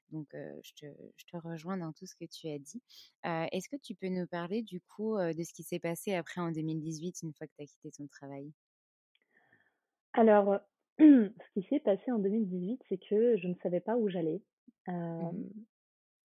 [0.09, 0.85] donc je, te,
[1.15, 2.81] je, te, rejoins dans tout ce que tu as dit.
[3.23, 6.51] Est-ce que tu peux nous parler, du coup, de ce qui s'est passé après en
[6.51, 8.51] 2018, une fois que tu as quitté ton travail?
[10.13, 10.59] Alors,
[11.45, 14.41] ce qui s'est passé en 2018, c'est que je ne savais pas où j'allais.
[14.89, 15.65] Euh, mmh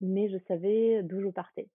[0.00, 1.70] mais je savais d'où je partais.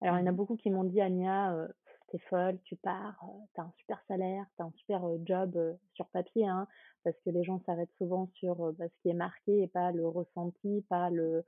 [0.00, 1.68] Alors, il y en a Mmh beaucoup qui m'ont dit, Ania, euh,
[2.08, 5.58] t'es folle, tu pars, euh, t'as un super salaire, t'as un super job
[5.94, 6.68] sur papier, hein,
[7.04, 10.06] parce que les gens s'arrêtent souvent sur bah, ce qui est marqué et pas le
[10.06, 11.44] ressenti, pas le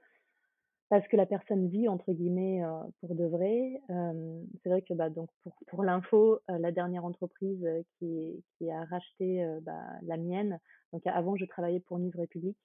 [0.89, 3.81] pas ce que la personne vit entre guillemets euh, pour de vrai.
[3.91, 8.43] Euh, c'est vrai que bah donc pour pour l'info, euh, la dernière entreprise euh, qui
[8.57, 10.59] qui a racheté euh, bah, la mienne.
[10.93, 12.59] Donc avant, je travaillais pour Nice République.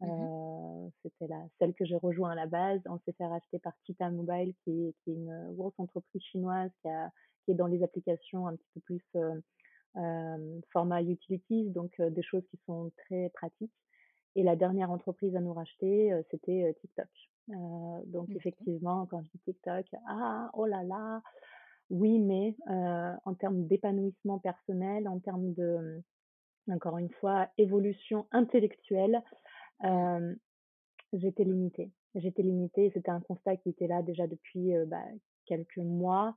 [0.00, 2.80] Mmh Euh, c'était la, celle que j'ai rejoint à la base.
[2.86, 6.70] On s'est fait racheter par Tita Mobile, qui est, qui est une grosse entreprise chinoise
[6.80, 7.10] qui, a,
[7.44, 9.40] qui est dans les applications un petit peu plus euh,
[9.96, 13.74] euh, format utilities, donc euh, des choses qui sont très pratiques.
[14.36, 17.29] Et la dernière entreprise à nous racheter, euh, c'était TikTok.
[17.48, 21.22] Euh, donc effectivement, quand je dis TikTok, ah, oh là là,
[21.90, 26.02] oui, mais euh, en termes d'épanouissement personnel, en termes de,
[26.68, 29.22] encore une fois, évolution intellectuelle,
[29.84, 30.34] euh,
[31.12, 31.90] j'étais limitée.
[32.14, 32.90] J'étais limitée.
[32.94, 35.04] C'était un constat qui était là déjà depuis bah,
[35.46, 36.36] quelques mois.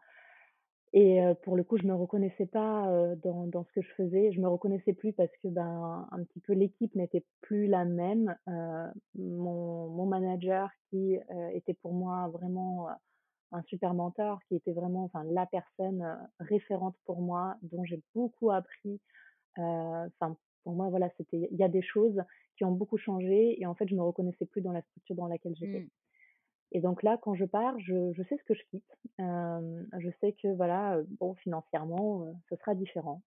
[0.95, 2.87] Et pour le coup, je me reconnaissais pas
[3.23, 4.31] dans, dans ce que je faisais.
[4.31, 8.35] Je me reconnaissais plus parce que ben un petit peu l'équipe n'était plus la même.
[8.47, 12.89] Euh, mon, mon manager qui euh, était pour moi vraiment
[13.51, 16.05] un super mentor, qui était vraiment enfin la personne
[16.39, 19.01] référente pour moi, dont j'ai beaucoup appris.
[19.57, 22.21] Enfin pour moi voilà, c'était il y a des choses
[22.55, 25.27] qui ont beaucoup changé et en fait je me reconnaissais plus dans la structure dans
[25.27, 25.81] laquelle j'étais.
[25.81, 25.89] Mmh.
[26.73, 28.97] Et donc là, quand je pars, je, sais ce que je quitte.
[29.19, 33.21] Je sais que voilà, bon, financièrement, ce sera différent.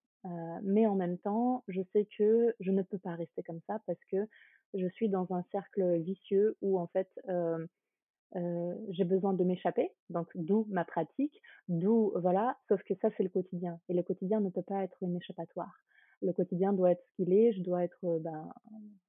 [0.63, 4.03] Mais en même temps, je sais que je ne peux pas rester comme ça parce
[4.11, 4.27] que
[4.73, 7.07] je suis dans un cercle vicieux où en fait,
[8.89, 9.93] j'ai besoin de m'échapper.
[10.09, 12.57] Donc d'où ma pratique, d'où voilà.
[12.67, 13.79] Sauf que ça, c'est le quotidien.
[13.87, 15.73] Et le quotidien ne peut pas être une échappatoire.
[16.21, 17.53] Le quotidien doit être ce qu'il est.
[17.53, 18.49] Je dois être ben,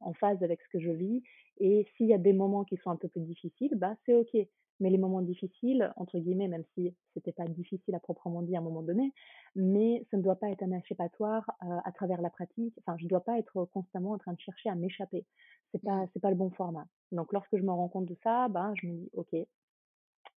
[0.00, 1.22] en phase avec ce que je vis.
[1.58, 4.36] Et s'il y a des moments qui sont un peu plus difficiles, bah c'est ok.
[4.80, 8.62] Mais les moments difficiles, entre guillemets, même si c'était pas difficile à proprement dire à
[8.62, 9.12] un moment donné,
[9.56, 12.74] mais ça ne doit pas être un échappatoire euh, à travers la pratique.
[12.80, 15.26] Enfin, je ne dois pas être constamment en train de chercher à m'échapper.
[15.72, 16.08] C'est pas, Mmh.
[16.12, 16.86] c'est pas le bon format.
[17.10, 19.34] Donc, lorsque je me rends compte de ça, ben, je me dis, ok,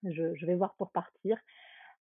[0.03, 1.38] je, je vais voir pour partir.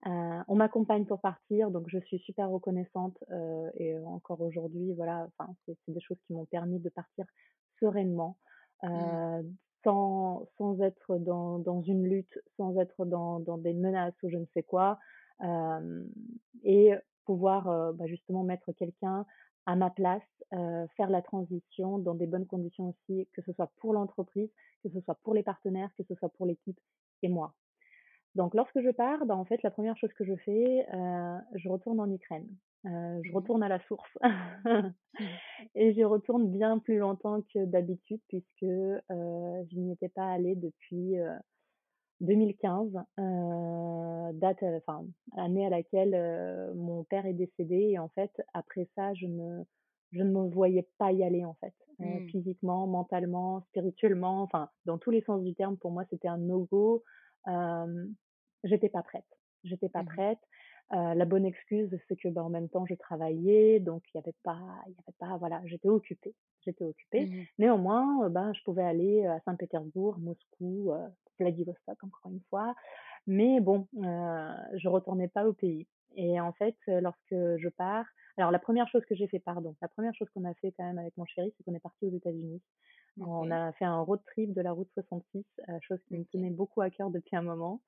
[0.07, 5.29] Euh, on m'accompagne pour partir, donc je suis super reconnaissante euh, et encore aujourd'hui, voilà,
[5.39, 7.25] enfin, c'est des choses qui m'ont permis de partir
[7.81, 8.39] sereinement,
[8.85, 9.43] euh,
[9.83, 14.37] sans, sans être dans, dans une lutte, sans être dans, dans des menaces ou je
[14.37, 14.99] ne sais quoi,
[16.65, 16.93] et
[17.25, 19.25] pouvoir bah, justement mettre quelqu'un
[19.67, 23.93] à ma place, faire la transition dans des bonnes conditions aussi, que ce soit pour
[23.93, 24.51] l'entreprise,
[24.83, 26.81] que ce soit pour les partenaires, que ce soit pour l'équipe
[27.23, 27.55] et moi.
[28.39, 31.69] Donc, lorsque je pars, bah, en fait, la première chose que je fais, euh, je
[31.69, 32.47] retourne en Ukraine.
[32.87, 34.09] Euh, je mmh retourne à la source.
[34.23, 34.91] Mmh.
[35.75, 40.55] et je retourne bien plus longtemps que d'habitude puisque euh, je n'y étais pas allée
[40.55, 41.17] depuis
[42.21, 42.93] 2015,
[44.35, 45.05] date, enfin,
[45.37, 47.89] année à laquelle mon père est décédé.
[47.91, 49.65] Et en fait, après ça, je ne,
[50.13, 51.75] je ne me voyais pas y aller, en fait.
[51.99, 52.29] Mmh.
[52.29, 57.03] Physiquement, mentalement, spirituellement, enfin, dans tous les sens du terme, pour moi, c'était un no-go
[58.65, 59.25] j'étais pas prête.
[59.65, 60.39] J'étais pas mmh prête.
[60.91, 64.37] la bonne excuse, c'est que bah, en même temps, je travaillais, donc il y avait
[64.43, 67.27] pas, il y avait pas, voilà, j'étais occupée, j'étais occupée.
[67.27, 70.93] Mmh Néanmoins, ben, je pouvais aller à Saint-Pétersbourg, Moscou,
[71.39, 72.75] Vladivostok encore une fois,
[73.27, 75.87] mais bon, je retournais pas au pays.
[76.17, 78.07] Et en fait, lorsque je pars,
[78.39, 80.85] alors la première chose que j'ai fait, pardon, la première chose qu'on a fait quand
[80.85, 82.63] même avec mon chéri, c'est qu'on est parti aux États-Unis.
[83.21, 85.45] On a fait un road trip de la route 66,
[85.81, 87.81] chose qui me tenait beaucoup à cœur depuis un moment.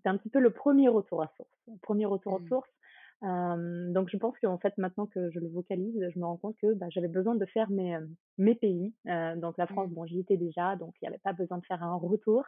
[0.00, 1.50] C'était un petit peu le premier retour à source.
[1.68, 3.92] Le premier retour à mmh.
[3.92, 6.72] donc je pense qu'en fait maintenant que je le vocalise, je me rends compte que
[6.72, 7.98] bah, j'avais besoin de faire mes,
[8.38, 8.94] mes pays.
[9.36, 9.94] donc la France, mmh.
[9.94, 12.44] bon j'y étais déjà, donc il n'y avait pas besoin de faire un retour.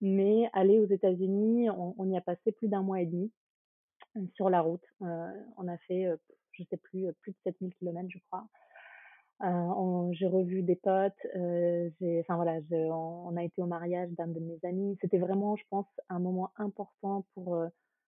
[0.00, 3.30] Mais aller aux États-Unis, on, y a passé plus d'un mois et demi
[4.34, 4.84] sur la route.
[5.00, 6.08] on a fait,
[6.50, 8.48] je sais plus, plus de 7000 km je crois.
[9.42, 11.88] Euh, j'ai revu des potes, euh,
[12.20, 14.98] enfin voilà, on, a été au mariage d'un de mes amis.
[15.00, 17.68] C'était vraiment, je pense, un moment important pour euh,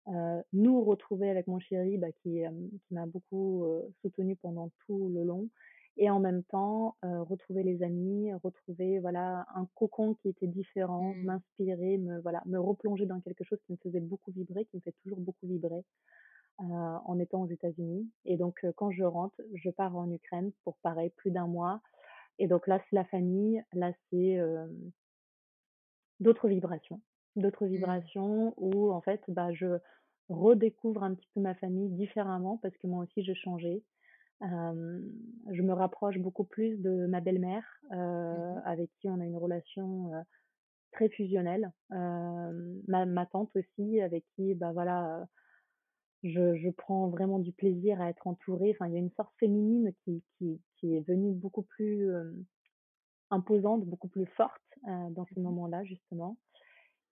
[0.07, 3.65] euh nous retrouver avec mon chéri, bah, qui, qui m'a beaucoup
[4.01, 5.49] soutenu pendant tout le long,
[5.97, 11.23] et en même temps retrouver les amis, retrouver voilà un cocon qui était différent, mmh.
[11.23, 14.81] m'inspirer, me voilà, me replonger dans quelque chose qui me faisait beaucoup vibrer, qui me
[14.81, 15.83] fait toujours beaucoup vibrer.
[16.61, 18.11] Euh, en étant aux États-Unis.
[18.25, 21.81] Et donc, euh, quand je rentre, je pars en Ukraine pour pareil, plus d'un mois.
[22.37, 23.63] Et donc là, c'est la famille.
[23.71, 24.37] Là, c'est
[26.19, 26.99] d'autres vibrations.
[27.37, 27.69] D'autres mmh.
[27.69, 29.79] vibrations où, en fait, bah, je
[30.27, 33.81] redécouvre un petit peu ma famille différemment parce que moi aussi, j'ai changé.
[34.41, 40.11] je me rapproche beaucoup plus de ma belle-mère, mmh avec qui on a une relation
[40.91, 41.71] très fusionnelle.
[41.89, 45.25] Ma, ma, tante aussi, avec qui, bah voilà,
[46.23, 48.71] je, je, prends vraiment du plaisir à être entourée.
[48.71, 52.11] Enfin, il y a une sorte féminine qui, qui, qui est venue beaucoup plus
[53.31, 56.37] imposante, beaucoup plus forte dans ces mmh moments-là, justement.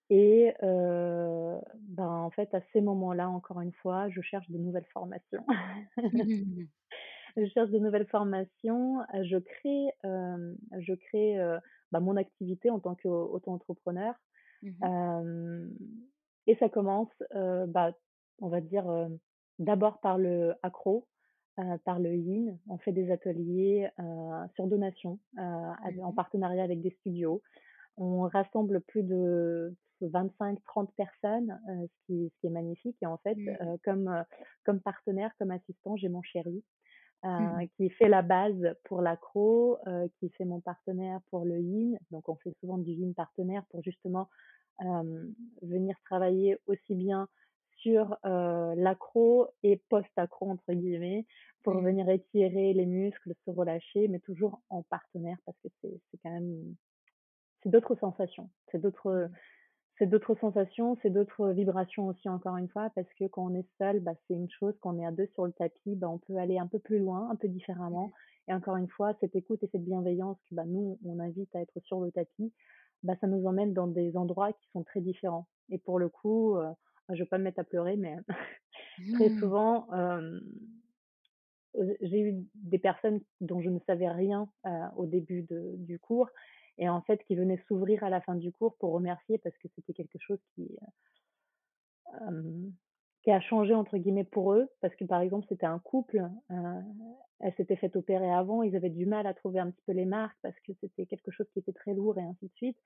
[0.09, 4.87] Et euh, ben, en fait, à ces moments-là, encore une fois, je cherche de nouvelles
[4.93, 5.45] formations.
[7.37, 8.99] je cherche de nouvelles formations.
[9.23, 11.59] Je crée, euh, je crée euh,
[11.91, 14.13] ben, mon activité en tant qu'auto-entrepreneur.
[14.63, 15.69] Mmh
[16.49, 17.11] et ça commence
[17.67, 17.91] bah,
[18.41, 18.85] on va dire,
[19.59, 21.07] d'abord par le accro,
[21.85, 22.57] par le yin.
[22.69, 23.89] On fait des ateliers
[24.55, 27.41] sur donation en mmh partenariat avec des studios.
[27.97, 32.97] On rassemble plus de 25-30 personnes, ce, qui, ce, qui, est magnifique.
[33.01, 33.77] Et en fait, mmh.
[33.83, 34.23] comme,
[34.63, 36.63] comme partenaire, comme assistant, j'ai mon chéri.
[37.23, 39.79] Mmh qui fait la base pour l'accro,
[40.19, 41.97] qui fait mon partenaire pour le yin.
[42.11, 44.29] Donc on fait souvent du yin partenaire pour justement
[45.63, 47.27] venir travailler aussi bien
[47.87, 48.17] sur
[48.75, 51.25] l'accro et post-accro, entre guillemets,
[51.63, 51.85] pour mmh.
[51.85, 56.75] venir étirer les muscles, se relâcher, mais toujours en partenaire parce que c'est quand même.
[57.63, 58.49] C'est d'autres sensations.
[58.71, 59.27] C'est d'autres.
[59.27, 59.31] Mmh.
[59.99, 63.65] C'est d'autres sensations, c'est d'autres vibrations aussi, encore une fois, parce que quand on est
[63.79, 64.75] seul, bah, c'est une chose.
[64.79, 66.99] Quand on est à deux sur le tapis, bah, on peut aller un peu plus
[66.99, 68.07] loin, un peu différemment.
[68.07, 68.11] Mmh.
[68.49, 71.61] Et encore une fois, cette écoute et cette bienveillance que bah, nous, on invite à
[71.61, 72.53] être sur le tapis,
[73.01, 75.47] bah, ça nous emmène dans des endroits qui sont très différents.
[75.69, 76.57] Et pour le coup,
[77.09, 78.17] je ne vais pas me mettre à pleurer, mais
[79.13, 79.39] très mmh.
[79.39, 79.87] souvent,
[82.01, 84.49] j'ai eu des personnes dont je ne savais rien
[84.95, 86.29] au début de, du cours
[86.77, 89.67] et en fait qui venaient s'ouvrir à la fin du cours pour remercier parce que
[89.75, 90.67] c'était quelque chose qui,
[93.21, 96.27] qui a changé entre guillemets pour eux parce que par exemple c'était un couple,
[97.39, 100.05] elle s'était fait opérer avant, ils avaient du mal à trouver un petit peu les
[100.05, 102.77] marques parce que c'était quelque chose qui était très lourd et ainsi de suite.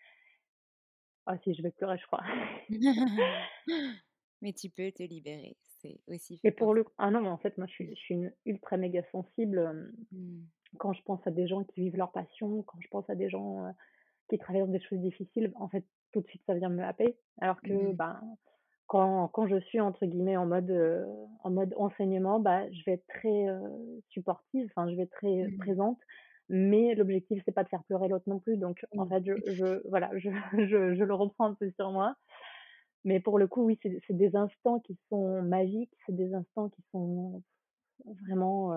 [1.28, 2.24] Ah si, je vais pleurer, je crois.
[4.42, 7.58] Mais tu peux te libérer, c'est aussi Et pour le ah non, mais en fait,
[7.58, 10.42] moi, je suis, je suis une ultra méga sensible mmh.
[10.78, 13.30] quand je pense à des gens qui vivent leur passion, quand je pense à des
[13.30, 13.72] gens
[14.30, 15.52] qui traversent des choses difficiles.
[15.56, 17.16] En fait, tout de suite, ça vient me happer.
[17.39, 17.94] Alors que, mmh.
[17.94, 18.20] ben,
[18.88, 20.72] quand, quand je suis entre guillemets en mode
[21.44, 23.46] en mode enseignement, bah, je vais être très
[24.10, 25.58] supportive, enfin je vais être très Mmh.
[25.58, 26.00] présente,
[26.50, 28.58] mais l'objectif c'est pas de faire pleurer l'autre non plus.
[28.58, 30.30] Donc en fait je, je voilà, je,
[30.68, 32.16] je, je le reprends un peu sur moi.
[33.04, 36.84] Mais pour le coup, oui, c'est des instants qui sont magiques, c'est des instants qui
[36.91, 37.41] sont
[38.06, 38.74] vraiment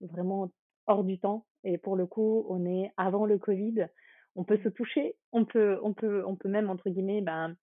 [0.00, 0.50] vraiment
[0.86, 1.46] hors du temps.
[1.62, 3.86] Et pour le coup, on est avant le Covid,
[4.36, 7.56] on peut se toucher, on peut, on peut, on peut même entre guillemets, ben,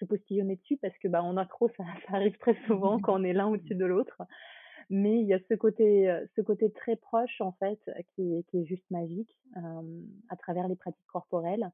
[0.00, 3.24] se postillonner dessus parce que bah en accro ça, ça arrive très souvent quand on
[3.24, 4.22] est l'un au-dessus de l'autre.
[4.90, 7.80] Mais il y a ce côté, ce côté très proche en fait
[8.14, 11.70] qui est, qui est juste magique euh, à travers les pratiques corporelles.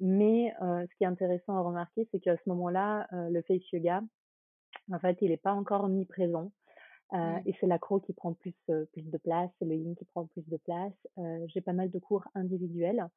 [0.00, 3.70] Mais euh, ce qui est intéressant à remarquer, c'est qu'à ce moment-là, euh, le face
[3.72, 4.02] yoga,
[4.92, 6.52] en fait, il n'est pas encore omniprésent.
[7.12, 7.42] Euh, Mmh.
[7.46, 10.26] et c'est l'accro qui prend plus, euh, plus de place, c'est le yin qui prend
[10.26, 10.92] plus de place.
[11.18, 13.08] Euh, j'ai pas mal de cours individuels,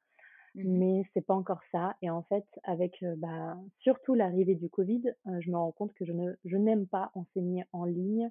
[0.54, 1.96] Mmh mais c'est pas encore ça.
[2.02, 5.94] Et en fait, avec euh, bah, surtout l'arrivée du Covid, euh, je me rends compte
[5.94, 8.30] que je ne, je n'aime pas enseigner en ligne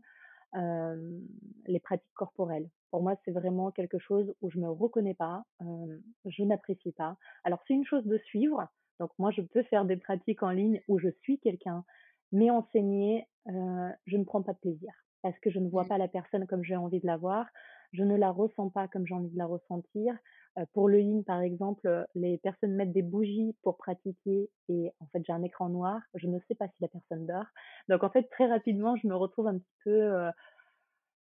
[0.55, 1.19] euh,
[1.65, 2.69] les pratiques corporelles.
[2.91, 7.17] Pour moi, c'est vraiment quelque chose où je me reconnais pas, euh, je n'apprécie pas.
[7.43, 8.67] Alors, c'est une chose de suivre.
[8.99, 11.83] Donc, moi, je peux faire des pratiques en ligne où je suis quelqu'un,
[12.31, 14.91] mais enseigner, euh, je ne prends pas de plaisir
[15.21, 15.87] parce que je ne vois Mmh.
[15.87, 17.47] pas la personne comme j'ai envie de la voir,
[17.93, 20.17] je ne la ressens pas comme j'ai envie de la ressentir.
[20.59, 25.07] Euh, pour le yin, par exemple, les personnes mettent des bougies pour pratiquer et en
[25.07, 27.45] fait, j'ai un écran noir, je ne sais pas si la personne dort.
[27.89, 30.31] Donc, en fait, très rapidement, je me retrouve un petit peu, euh,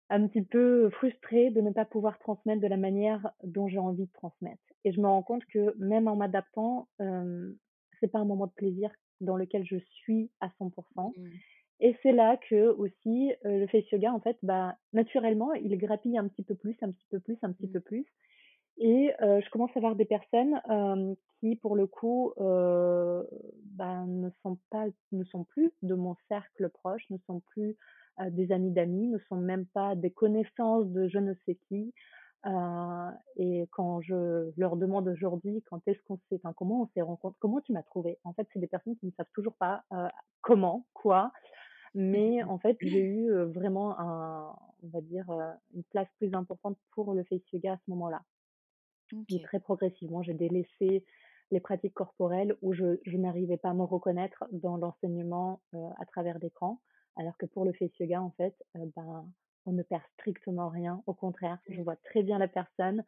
[0.10, 4.08] un petit peu frustrée de ne pas pouvoir transmettre de la manière dont j'ai envie
[4.08, 4.62] de transmettre.
[4.84, 7.54] Et je me rends compte que même en m'adaptant, euh,
[8.00, 11.16] c'est pas un moment de plaisir dans lequel je suis à 100%.
[11.16, 11.40] Mmh.
[11.82, 16.18] Et c'est là que aussi euh, le face yoga, en fait, bah, naturellement, il grappille
[16.18, 17.74] un petit peu plus, un petit peu plus, un petit Mmh.
[17.74, 18.06] peu plus.
[18.80, 23.24] Et euh, je commence à voir des personnes euh, qui, pour le coup, euh,
[23.76, 27.78] bah, ne sont pas, ne sont plus de mon cercle proche, ne sont plus
[28.32, 31.94] des amis d'amis, ne sont même pas des connaissances de je ne sais qui.
[32.46, 37.02] Euh, et quand je leur demande aujourd'hui quand est-ce qu'on s'est, enfin comment on s'est
[37.02, 39.84] rencontrés, comment tu m'as trouvé, en fait, c'est des personnes qui ne savent toujours pas
[39.94, 40.08] euh,
[40.42, 41.32] comment, quoi.
[41.96, 44.54] Mais en fait, j'ai eu vraiment un,
[44.84, 45.26] on va dire,
[45.74, 48.22] une place plus importante pour le face yoga à ce moment-là.
[49.30, 49.42] Et Ok.
[49.42, 51.06] très progressivement, j'ai délaissé
[51.52, 56.06] les pratiques corporelles où je, je n'arrivais pas à me reconnaître dans l'enseignement euh, à
[56.06, 56.80] travers l'écran.
[57.16, 59.26] Alors que pour le face yoga, en fait, euh, ben,
[59.66, 61.04] on ne perd strictement rien.
[61.08, 61.84] Au contraire, je Mmh.
[61.84, 63.04] vois très bien la personne,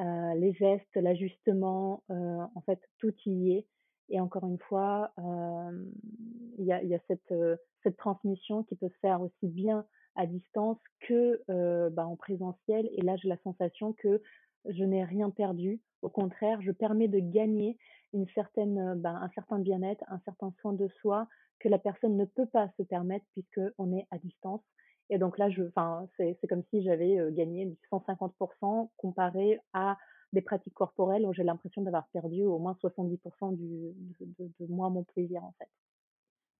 [0.00, 3.66] euh, les gestes, l'ajustement, en fait, tout y est.
[4.10, 7.32] Et encore une fois, il y a, il y a cette,
[7.82, 11.42] cette transmission qui peut se faire aussi bien à distance que
[11.90, 12.88] bah, en présentiel.
[12.92, 14.20] Et là, j'ai la sensation que
[14.68, 15.80] je n'ai rien perdu.
[16.02, 17.78] Au contraire, je permets de gagner
[18.12, 21.26] une certaine, euh, bah, un certain bien-être, un certain soin de soi
[21.58, 24.60] que la personne ne peut pas se permettre puisque on est à distance.
[25.10, 29.96] Et donc là, je, enfin, c'est, comme si j'avais euh, gagné du 150% comparé à
[30.32, 34.66] des pratiques corporelles où j'ai l'impression d'avoir perdu au moins 70% du, de, de, de
[34.66, 35.68] moi, mon plaisir en fait.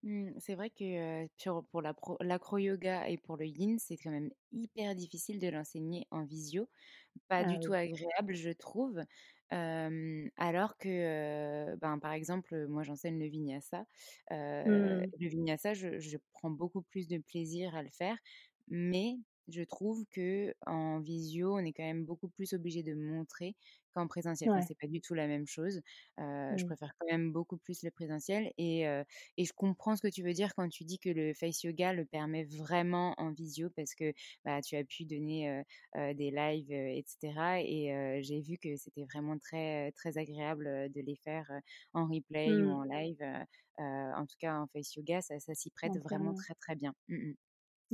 [0.05, 0.85] Mmh, c'est vrai que
[1.25, 5.49] euh, sur- pour l'acro- l'acro-yoga et pour le yin, c'est quand même hyper difficile de
[5.49, 6.69] l'enseigner en visio.
[7.29, 7.75] Pas Ah du tout oui.
[7.75, 9.01] agréable, je trouve.
[9.53, 13.87] Euh, alors que, euh, ben, par exemple, moi j'enseigne le vinyasa.
[14.33, 15.15] Euh, Hmm.
[15.21, 18.19] le vinyasa, je, je prends beaucoup plus de plaisir à le faire,
[18.69, 23.57] mais je trouve que en visio, on est quand même beaucoup plus obligé de montrer
[23.93, 24.49] qu'en présentiel.
[24.53, 24.67] Enfin, Ouais.
[24.67, 25.81] c'est pas du tout la même chose.
[26.19, 29.05] Euh, je préfère quand même beaucoup plus le présentiel et euh,
[29.37, 31.93] et je comprends ce que tu veux dire quand tu dis que le face yoga
[31.93, 34.13] le permet vraiment en visio parce que
[34.45, 35.63] bah, tu as pu donner
[35.97, 37.61] euh, des lives, etc.
[37.63, 41.51] Et j'ai vu que c'était vraiment très, très agréable de les faire
[41.93, 42.75] en replay ou Hmm.
[42.75, 43.19] en live.
[43.79, 46.95] en tout cas, en face yoga, ça, ça s'y prête vraiment très, très bien.
[47.09, 47.35] Mm, mm.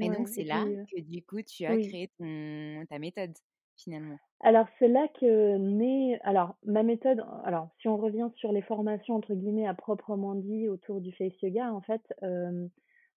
[0.01, 1.79] Et donc, c'est là puis, que du coup, tu as oui.
[1.79, 3.35] créé ton, ta méthode,
[3.77, 4.19] finalement.
[4.41, 6.19] Alors, c'est là que naît.
[6.23, 7.23] Alors, ma méthode.
[7.45, 11.41] Alors, si on revient sur les formations, entre guillemets, à proprement dit, autour du face
[11.43, 12.67] yoga, en fait, euh,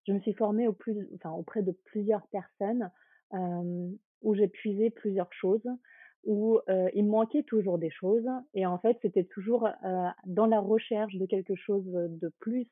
[0.06, 2.90] je me suis formée au plus, enfin, auprès de plusieurs personnes
[3.32, 3.90] euh,
[4.22, 5.66] où j'ai puisé plusieurs choses,
[6.24, 8.26] où euh, il me manquait toujours des choses.
[8.52, 9.66] Et en fait, c'était toujours
[10.26, 12.68] dans la recherche de quelque chose de plus,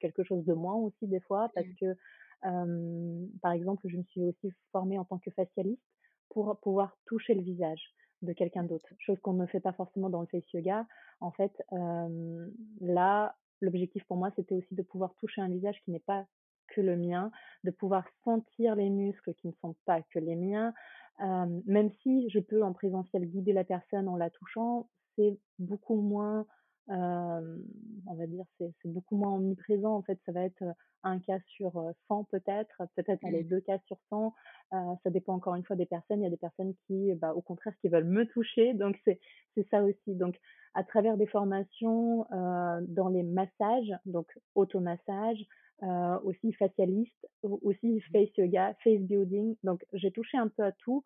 [0.00, 1.76] quelque chose de moins aussi, des fois, parce Mm.
[1.80, 1.94] que,
[2.42, 5.82] par exemple, je me suis aussi formée en tant que facialiste
[6.30, 7.82] pour pouvoir toucher le visage
[8.22, 10.86] de quelqu'un d'autre, chose qu'on ne fait pas forcément dans le face yoga.
[11.20, 12.48] En fait, euh,
[12.80, 16.26] là, l'objectif pour moi, c'était aussi de pouvoir toucher un visage qui n'est pas
[16.68, 17.30] que le mien,
[17.64, 20.74] de pouvoir sentir les muscles qui ne sont pas que les miens,
[21.20, 26.00] euh, même si je peux en présentiel guider la personne en la touchant, c'est beaucoup
[26.00, 26.46] moins
[26.88, 29.94] on va dire, c'est beaucoup moins omniprésent.
[29.94, 30.64] En fait, ça va être
[31.04, 31.72] un cas sur
[32.08, 33.48] 100 peut-être, peut-être aller Mmh.
[33.48, 34.34] deux cas sur 100.
[34.70, 36.20] ça dépend encore une fois des personnes.
[36.20, 38.74] Il y a des personnes qui, bah, au contraire, qui veulent me toucher.
[38.74, 39.20] Donc, c'est
[39.54, 40.14] c'est ça aussi.
[40.14, 40.36] Donc,
[40.74, 45.46] à travers des formations dans les massages, donc automassage,
[45.84, 49.54] euh, aussi facialiste, aussi face yoga, face building.
[49.62, 51.04] Donc, j'ai touché un peu à tout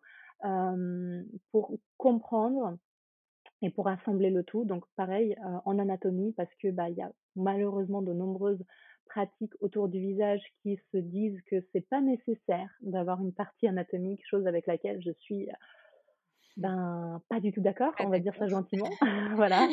[1.51, 2.77] pour comprendre
[3.63, 4.65] et pour assembler le tout.
[4.65, 8.63] Donc, pareil, euh, en anatomie, parce que bah, il y a malheureusement de nombreuses
[9.07, 14.21] pratiques autour du visage qui se disent que c'est pas nécessaire d'avoir une partie anatomique,
[14.29, 15.49] chose avec laquelle je suis
[16.57, 18.89] ben pas du tout d'accord, on va dire ça gentiment,
[19.35, 19.67] voilà.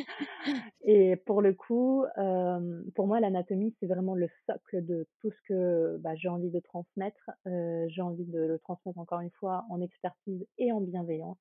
[0.83, 5.43] Et pour le coup, euh, pour moi, l'anatomie, c'est vraiment le socle de tout ce
[5.49, 7.31] que bah, j'ai envie de transmettre.
[7.47, 11.39] Euh, j'ai envie de le transmettre encore une fois en expertise et en bienveillance.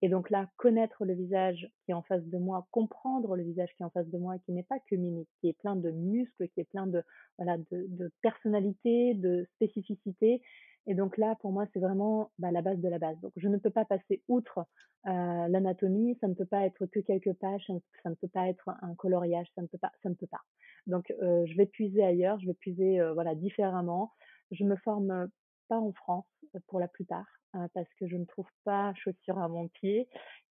[0.00, 3.68] Et donc là, connaître le visage qui est en face de moi, comprendre le visage
[3.76, 5.90] qui est en face de moi, qui n'est pas que mimique, qui est plein de
[5.90, 7.02] muscles, qui est plein de
[7.36, 10.40] voilà de, de personnalité, de spécificité.
[10.86, 13.20] Et donc là, pour moi, c'est vraiment bah, la base de la base.
[13.20, 14.60] Donc je ne peux pas passer outre
[15.06, 17.64] euh, l'anatomie, ça ne peut pas être que quelques pages,
[18.02, 20.40] ça ne, peut pas être un coloriage, ça ne peut pas, ça ne peut pas.
[20.86, 24.12] Donc euh, je vais puiser ailleurs, je vais puiser euh, voilà différemment.
[24.50, 25.28] Je me forme
[25.68, 26.26] pas en France
[26.66, 30.08] pour la plupart euh, parce que je ne trouve pas chaussures à mon pied.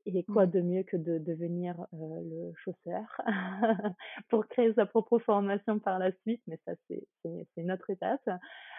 [0.08, 0.46] Et quoi Mmh.
[0.46, 3.20] de mieux que de devenir euh, le chausseur
[4.28, 8.28] pour créer sa propre formation par la suite, mais ça c'est c'est autre étape.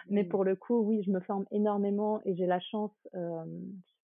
[0.09, 3.45] Mais pour le coup, oui, je me forme énormément et j'ai la chance, euh,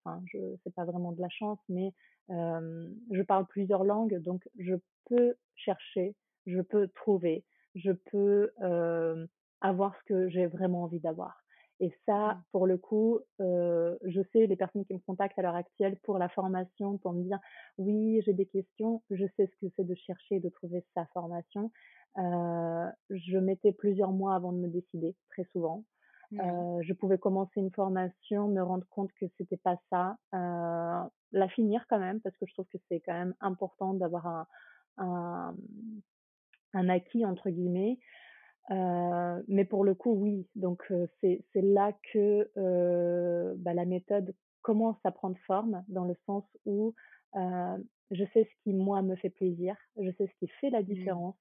[0.03, 1.93] enfin, je c'est pas vraiment de la chance, mais
[2.29, 4.75] euh, je parle plusieurs langues, donc je
[5.05, 6.15] peux chercher,
[6.45, 9.25] je peux trouver, je peux euh,
[9.61, 11.42] avoir ce que j'ai vraiment envie d'avoir.
[11.79, 12.43] Et ça, Mmh.
[12.51, 16.17] pour le coup, euh, je sais, les personnes qui me contactent à l'heure actuelle pour
[16.17, 17.39] la formation, pour me dire,
[17.77, 21.05] oui, j'ai des questions, je sais ce que c'est de chercher et de trouver sa
[21.07, 21.71] formation.
[22.17, 25.83] Euh, je mettais plusieurs mois avant de me décider, très souvent.
[26.31, 26.39] Mmh.
[26.39, 31.49] Euh, je pouvais commencer une formation, me rendre compte que c'était pas ça, euh, la
[31.49, 34.47] finir quand même, parce que je trouve que c'est quand même important d'avoir un,
[34.97, 35.55] un,
[36.73, 37.99] un acquis, entre guillemets.
[38.71, 40.47] Euh, mais pour le coup, oui.
[40.55, 46.15] Donc euh, c'est là que euh, bah, la méthode commence à prendre forme, dans le
[46.25, 46.93] sens où
[47.35, 47.77] euh,
[48.11, 51.13] je sais ce qui moi me fait plaisir, je sais ce qui fait la Mmh.
[51.13, 51.35] différence.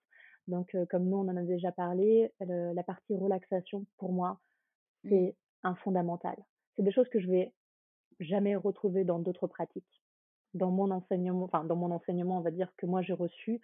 [0.48, 4.40] Donc euh, comme nous on en a déjà parlé, le- la partie relaxation pour moi
[5.04, 5.18] Mmh.
[5.18, 6.36] c'est un fondamental.
[6.76, 7.54] C'est des choses que je vais
[8.20, 10.02] jamais retrouver dans d'autres pratiques
[10.54, 13.60] dans mon enseignement, enfin dans mon enseignement, on va dire que moi j'ai reçu,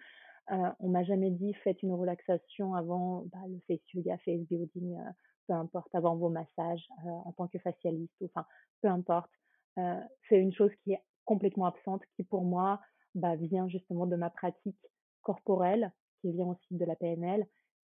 [0.51, 4.97] euh, on m'a jamais dit faites une relaxation avant bah, le face yoga, face building,
[4.97, 5.11] euh,
[5.47, 8.45] peu importe, avant vos massages euh, en tant que facialiste, ou enfin
[8.81, 9.31] peu importe.
[9.77, 12.81] Euh, c'est une chose qui est complètement absente, qui pour moi
[13.15, 14.79] bah, vient justement de ma pratique
[15.21, 15.91] corporelle,
[16.21, 17.45] qui vient aussi de la PNL,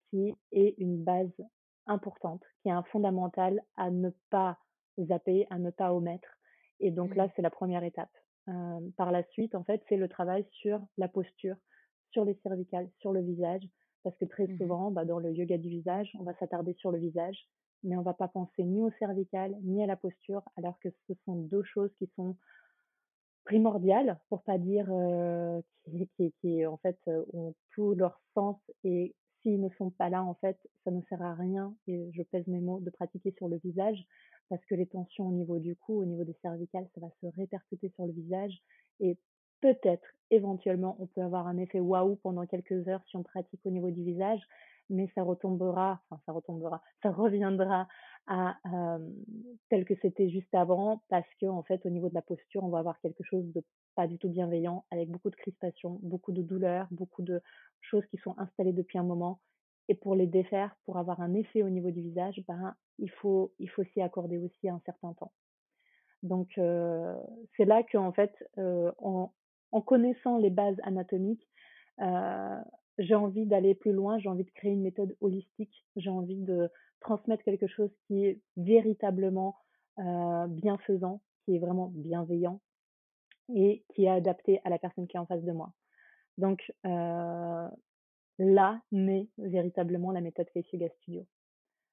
[0.09, 1.31] qui est une base
[1.87, 4.57] importante, qui est un fondamental à ne pas
[4.99, 6.29] zapper, à ne pas omettre.
[6.79, 7.31] Et donc là, Mmh.
[7.35, 8.11] c'est la première étape.
[8.49, 11.55] Euh, par la suite, en fait, c'est le travail sur la posture,
[12.11, 13.63] sur les cervicales, sur le visage,
[14.03, 14.57] parce que très Mmh mh.
[14.57, 17.37] souvent, bah, dans le yoga du visage, on va s'attarder sur le visage,
[17.83, 21.13] mais on va pas penser ni au cervical, ni à la posture, alors que ce
[21.25, 22.37] sont deux choses qui sont
[23.43, 28.57] primordiales, pour pas dire euh, qui, qui, qui, en fait euh, ont tout leur sens
[28.83, 32.21] et s'ils ne sont pas là, en fait, ça ne sert à rien, et je
[32.21, 33.97] pèse mes mots, de pratiquer sur le visage,
[34.49, 37.25] parce que les tensions au niveau du cou, au niveau des cervicales, ça va se
[37.35, 38.55] répercuter sur le visage,
[38.99, 39.17] et
[39.61, 43.69] peut-être, éventuellement, on peut avoir un effet waouh pendant quelques heures si on pratique au
[43.69, 44.41] niveau du visage,
[44.89, 47.87] mais ça retombera, enfin ça retombera, ça reviendra
[48.27, 48.57] à
[49.69, 52.69] tel que c'était juste avant, parce que en fait, au niveau de la posture, on
[52.69, 53.63] va avoir quelque chose de
[53.95, 57.41] pas du tout bienveillant, avec beaucoup de crispation, beaucoup de douleur, beaucoup de
[57.81, 59.39] choses qui sont installées depuis un moment.
[59.89, 63.51] Et pour les défaire, pour avoir un effet au niveau du visage, ben, il faut,
[63.59, 65.33] il faut s'y accorder aussi un certain temps.
[66.23, 69.31] Donc, c'est là qu'en fait, euh, en,
[69.71, 71.47] en, connaissant les bases anatomiques,
[71.99, 72.61] euh,
[72.97, 76.69] j'ai envie d'aller plus loin, j'ai envie de créer une méthode holistique, j'ai envie de
[76.99, 79.55] transmettre quelque chose qui est véritablement
[79.99, 82.61] euh, bienfaisant, qui est vraiment bienveillant
[83.53, 85.73] et qui est adapté à la personne qui est en face de moi.
[86.37, 87.67] Donc euh,
[88.39, 91.25] là naît véritablement la méthode Face Yoga Studio,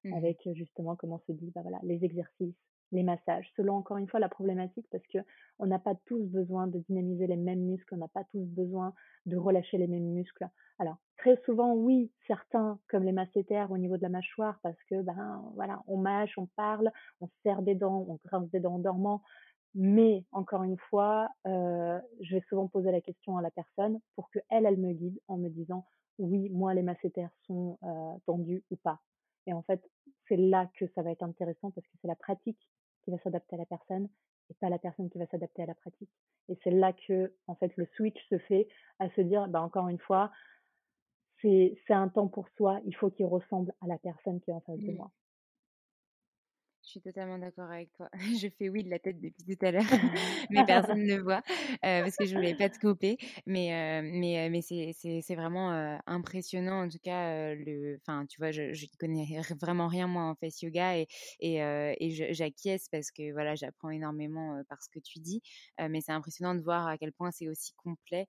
[0.04, 0.12] mmh.
[0.14, 2.54] avec justement, comme on se dit, bah voilà, les exercices,
[2.92, 5.18] les massages, selon encore une fois la problématique, parce que
[5.58, 8.94] on n'a pas tous besoin de dynamiser les mêmes muscles, on n'a pas tous besoin
[9.26, 10.48] de relâcher les mêmes muscles.
[10.78, 15.02] Alors très souvent, oui, certains comme les masséters au niveau de la mâchoire, parce que
[15.02, 18.78] ben voilà, on mâche, on parle, on serre des dents, on grince des dents en
[18.78, 19.22] dormant,
[19.74, 24.38] Mais encore une fois, je vais souvent poser la question à la personne pour que
[24.50, 25.86] elle, elle me guide en me disant
[26.18, 27.78] oui, moi les masséters sont
[28.26, 29.00] tendus ou pas.
[29.46, 29.82] Et en fait,
[30.26, 32.58] c'est là que ça va être intéressant parce que c'est la pratique
[33.08, 34.08] qui va s'adapter à la personne
[34.50, 36.10] et pas la personne qui va s'adapter à la pratique.
[36.50, 39.88] Et c'est là que, en fait, le switch se fait à se dire, bah, encore
[39.88, 40.30] une fois,
[41.40, 44.60] c'est un temps pour soi, il faut qu'il ressemble à la personne qui est en
[44.60, 44.96] face de Mmh.
[44.96, 45.10] moi.
[46.88, 48.08] Je suis totalement d'accord avec toi.
[48.40, 49.82] Je fais oui de la tête depuis tout à l'heure,
[50.50, 51.42] mais personne ne voit
[51.84, 53.18] euh, parce que je voulais pas te couper.
[53.44, 57.98] Mais euh, mais euh, mais c'est vraiment euh, impressionnant en tout cas le.
[58.00, 59.26] Enfin tu vois je je connais
[59.60, 61.08] vraiment rien moi en face yoga et
[61.40, 65.42] et et j'acquiesce parce que voilà j'apprends énormément par ce que tu dis.
[65.78, 68.28] Mais c'est impressionnant de voir à quel point c'est aussi complet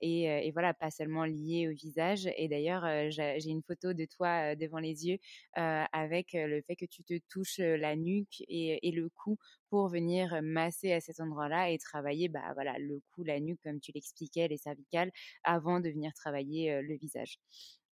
[0.00, 2.28] et, euh, et voilà pas seulement lié au visage.
[2.36, 5.18] Et d'ailleurs euh, j'ai une photo de toi euh, devant les yeux
[5.58, 9.08] euh, avec euh, le fait que tu te touches euh, la nuque et, et le
[9.10, 9.36] cou
[9.68, 13.80] pour venir masser à cet endroit-là et travailler bah voilà le cou, la nuque comme
[13.80, 15.10] tu l'expliquais, les cervicales
[15.44, 17.38] avant de venir travailler euh, le visage.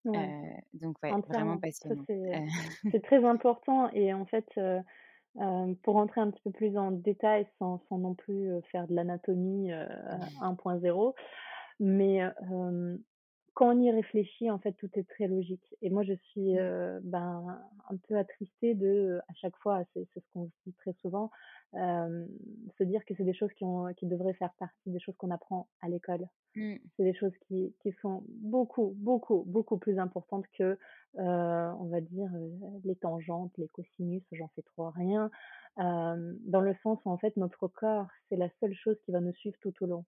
[0.05, 2.07] Ouais, Euh, donc ouais, vraiment passionnant.
[2.07, 2.46] c'est Euh,
[2.90, 3.90] c'est très important.
[3.92, 4.46] Et en fait,
[5.41, 8.86] euh, pour rentrer un petit peu plus en détail sans, sans non plus euh, faire
[8.89, 9.86] de l'anatomie euh,
[10.43, 11.14] 1.0,
[11.80, 12.97] mais euh,
[13.59, 15.74] quand on y réfléchit, en fait, tout est très logique.
[15.82, 16.59] Et moi, je suis Mmh.
[16.59, 20.92] euh, ben, un peu attristée de, à chaque fois, c'est ce qu'on se dit très
[21.00, 21.32] souvent,
[21.74, 22.24] euh,
[22.78, 25.32] se dire que c'est des choses qui, ont, qui devraient faire partie des choses qu'on
[25.32, 26.28] apprend à l'école.
[26.54, 26.76] Mm.
[26.96, 30.78] C'est des choses qui, qui sont beaucoup, beaucoup, beaucoup plus importantes que,
[31.18, 35.32] euh, on va dire, euh, les tangentes, les cosinus, j'en sais trop rien,
[35.78, 39.18] euh, dans le sens où, en fait, notre corps, c'est la seule chose qui va
[39.18, 40.04] nous suivre tout au long.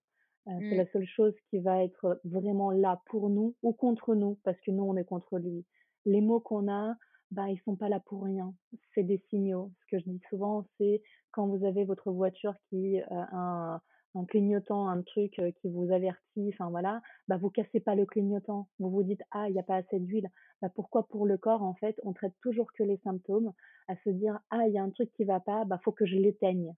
[0.47, 0.77] Euh, c'est Mm.
[0.77, 4.71] la seule chose qui va être vraiment là pour nous ou contre nous, parce que
[4.71, 5.65] nous, on est contre lui.
[6.05, 6.95] Les mots qu'on a,
[7.31, 8.53] bah, ils sont pas là pour rien.
[8.93, 9.71] C'est des signaux.
[9.81, 13.79] Ce que je dis souvent, c'est quand vous avez votre voiture qui euh, un,
[14.15, 18.05] un clignotant, un truc euh, qui vous avertit, enfin voilà, bah vous cassez pas le
[18.05, 18.67] clignotant.
[18.79, 20.29] Vous vous dites ah il y a pas assez d'huile.
[20.61, 23.53] Bah pourquoi pour le corps en fait on traite toujours que les symptômes,
[23.87, 26.05] à se dire ah il y a un truc qui va pas, bah faut que
[26.05, 26.73] je l'éteigne,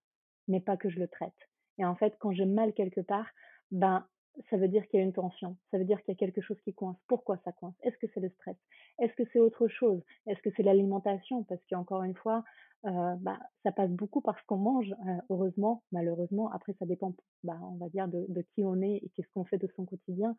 [0.47, 1.33] mais pas que je le traite.
[1.79, 3.27] Et en fait quand j'ai mal quelque part,
[3.73, 4.07] ben
[4.49, 6.41] ça veut dire qu'il y a une tension, ça veut dire qu'il y a quelque
[6.41, 6.97] chose qui coince.
[7.07, 7.75] Pourquoi ça coince?
[7.83, 8.57] Est-ce que c'est le stress?
[8.99, 10.01] Est-ce que c'est autre chose?
[10.25, 11.43] Est-ce que c'est l'alimentation?
[11.43, 12.43] Parce qu'encore une fois,
[12.83, 16.51] bah, ça passe beaucoup par ce qu'on mange, euh, heureusement, malheureusement.
[16.51, 17.13] Après, ça dépend,
[17.43, 19.85] bah, on va dire, de, de qui on est et qu'est-ce qu'on fait de son
[19.85, 20.35] quotidien.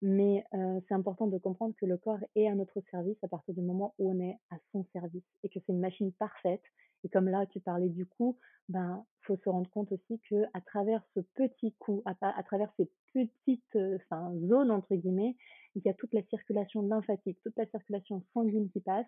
[0.00, 3.54] Mais euh, c'est important de comprendre que le corps est à notre service à partir
[3.54, 6.62] du moment où on est à son service et que c'est une machine parfaite.
[7.04, 8.38] Et comme là, tu parlais du coup,
[8.68, 12.72] ben, faut se rendre compte aussi que à travers ce petit coup, à, à travers
[12.76, 15.36] ces petites euh, enfin, zones entre guillemets,
[15.74, 19.06] il y a toute la circulation lymphatique, toute la circulation sanguine qui passe,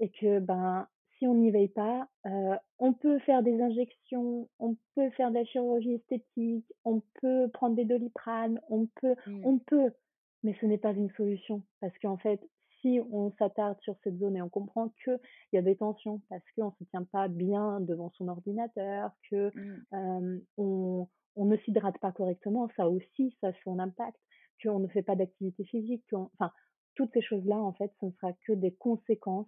[0.00, 0.86] et que ben
[1.18, 5.34] si on n'y veille pas, euh, on peut faire des injections, on peut faire de
[5.34, 9.40] la chirurgie esthétique, on peut prendre des doliprane, on peut, Mm.
[9.44, 9.90] on peut,
[10.44, 12.40] mais ce n'est pas une solution parce qu'en fait,
[12.80, 15.18] si on s'attarde sur cette zone et on comprend qu'il
[15.52, 19.52] y a des tensions parce qu'on ne se tient pas bien devant son ordinateur, que
[19.54, 19.84] Mm.
[19.94, 24.18] euh, on, on ne s'hydrate pas correctement, ça aussi, ça a son impact,
[24.62, 26.50] qu'on ne fait pas d'activité physique, enfin,
[26.94, 29.46] toutes ces choses-là, en fait, ce ne sera que des conséquences.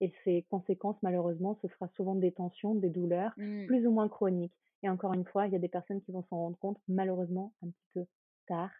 [0.00, 3.66] Et ces conséquences, malheureusement, ce sera souvent des tensions, des douleurs, Mm.
[3.66, 4.54] plus ou moins chroniques.
[4.82, 7.52] Et encore une fois, il y a des personnes qui vont s'en rendre compte, malheureusement,
[7.62, 8.06] un petit peu
[8.46, 8.70] tard,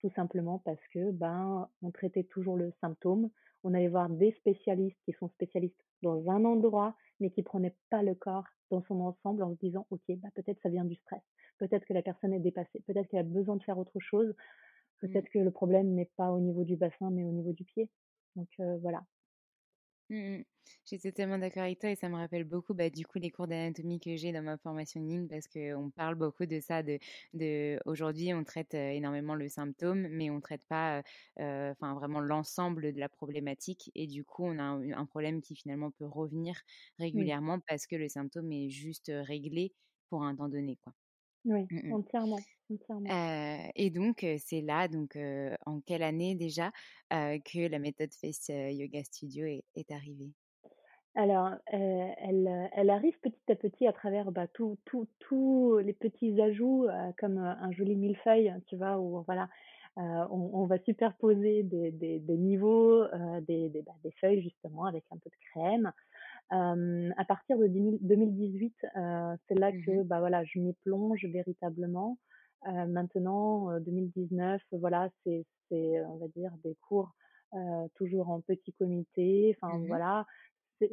[0.00, 3.30] tout simplement parce que, ben, on traitait toujours le symptôme.
[3.64, 8.02] On allait voir des spécialistes qui sont spécialistes dans un endroit, mais qui prenaient pas
[8.02, 11.22] le corps dans son ensemble en se disant, OK, bah, peut-être ça vient du stress.
[11.58, 12.82] Peut-être que la personne est dépassée.
[12.86, 14.28] Peut-être qu'elle a besoin de faire autre chose.
[14.28, 15.08] Mm.
[15.08, 17.88] Peut-être que le problème n'est pas au niveau du bassin, mais au niveau du pied.
[18.36, 19.02] Donc, euh, voilà.
[20.10, 20.44] Mm, mm.
[20.84, 23.30] Je suis totalement d'accord avec toi et ça me rappelle beaucoup bah, du coup les
[23.30, 26.82] cours d'anatomie que j'ai dans ma formation Yin parce qu'on parle beaucoup de ça.
[26.82, 26.98] De,
[27.34, 31.02] de aujourd'hui, on traite euh, énormément le symptôme, mais on traite pas
[31.40, 35.40] euh, enfin vraiment l'ensemble de la problématique et du coup, on a un, un problème
[35.42, 36.54] qui finalement peut revenir
[36.98, 39.74] régulièrement parce que le symptôme est juste réglé
[40.10, 41.07] pour un temps donné, quoi.
[41.44, 41.96] Oui, Mm, mm.
[41.96, 43.10] entièrement, entièrement.
[43.10, 46.72] Euh, et donc, c'est là, donc euh, en quelle année déjà,
[47.12, 50.32] euh, que la méthode Face Yoga Studio est, est arrivée?
[51.14, 56.40] Alors, elle, elle arrive petit à petit à travers bah, tous tout, tout les petits
[56.40, 56.86] ajouts,
[57.18, 59.48] comme un joli millefeuille, tu vois, où voilà,
[59.98, 64.42] euh, on, on va superposer des, des, des niveaux, euh, des, des, bah, des feuilles
[64.42, 65.92] justement avec un peu de crème.
[66.52, 70.04] Euh, à partir de 10 2018, euh, c'est là que Mhm.
[70.04, 72.18] bah voilà, je m'y plonge véritablement.
[72.66, 77.12] Euh, maintenant, euh, 2019, voilà, c'est c'est on va dire des cours
[77.54, 79.56] euh, toujours en petit comité.
[79.60, 79.86] Enfin Mhm.
[79.86, 80.26] voilà,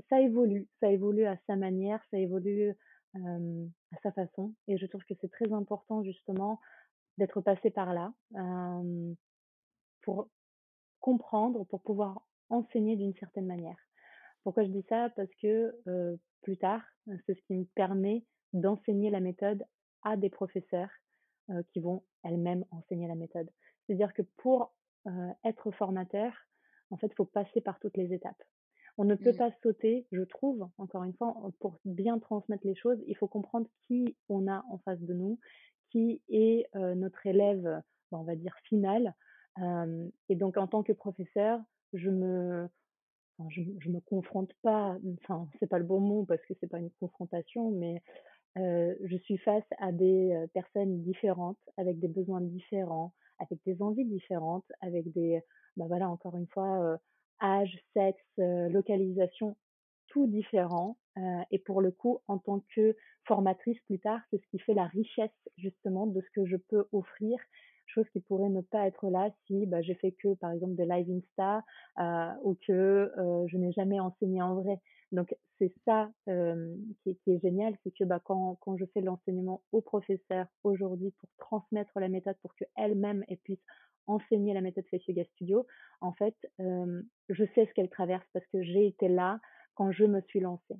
[0.10, 2.76] ça évolue, ça évolue à sa manière, ça évolue
[3.16, 4.54] à sa façon.
[4.68, 6.60] Et je trouve que c'est très important justement
[7.18, 8.14] d'être passé par là
[10.04, 10.30] pour
[11.02, 13.85] comprendre, pour pouvoir enseigner d'une certaine manière.
[14.46, 15.10] Pourquoi je dis ça?
[15.16, 15.76] Parce que
[16.44, 16.82] plus tard,
[17.26, 18.24] c'est ce qui me permet
[18.54, 19.66] d'enseigner la méthode
[20.04, 20.90] à des professeurs
[21.74, 23.50] qui vont elles-mêmes enseigner la méthode.
[23.86, 24.72] C'est-à-dire que pour
[25.44, 26.32] être formateur,
[26.92, 28.42] en fait, il faut passer par toutes les étapes.
[28.98, 29.38] On ne peut mmh.
[29.38, 33.68] pas sauter, je trouve, encore une fois, pour bien transmettre les choses, il faut comprendre
[33.88, 35.40] qui on a en face de nous,
[35.90, 37.82] qui est notre élève,
[38.12, 39.16] on va dire, final.
[40.30, 41.60] et donc, en tant que professeur,
[41.94, 42.70] je me,
[43.50, 46.80] je, je me confronte pas, enfin, c'est pas le bon mot parce que c'est pas
[46.80, 48.02] une confrontation, mais
[48.56, 54.66] je suis face à des personnes différentes, avec des besoins différents, avec des envies différentes,
[54.82, 55.42] avec des,
[55.76, 56.98] bah voilà, encore une fois,
[57.42, 59.58] âge, sexe, localisation,
[60.08, 60.98] tout différent.
[61.52, 64.86] et pour le coup, en tant que formatrice plus tard, c'est ce qui fait la
[64.88, 67.38] richesse justement de ce que je peux offrir
[67.88, 70.86] chose qui pourrait ne pas être là si bah, j'ai fait que par exemple des
[70.86, 71.64] live Insta
[72.44, 73.12] ou que
[73.48, 74.80] je n'ai jamais enseigné en vrai.
[75.12, 79.62] Donc c'est ça qui, qui, est génial, c'est que bah, quand, quand je fais l'enseignement
[79.72, 83.60] aux professeurs aujourd'hui pour transmettre la méthode pour qu'elles-mêmes puissent
[84.08, 85.66] enseigner la méthode Face Yoga Studio,
[86.02, 89.40] en fait, je sais ce qu'elle traverse parce que j'ai été là
[89.76, 90.76] quand je me suis lancée.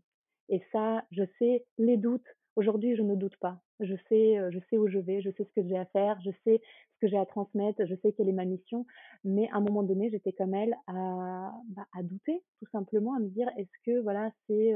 [0.50, 2.28] Et ça, je sais les doutes.
[2.56, 3.62] Aujourd'hui, je ne doute pas.
[3.80, 6.32] Je sais, je sais où je vais, je sais ce que j'ai à faire, je
[6.44, 6.62] sais
[6.94, 8.86] ce que j'ai à transmettre, je sais quelle est ma mission.
[9.24, 13.20] Mais à un moment donné, j'étais comme elle à, bah, à douter, tout simplement, à
[13.20, 14.74] me dire est-ce que voilà, c'est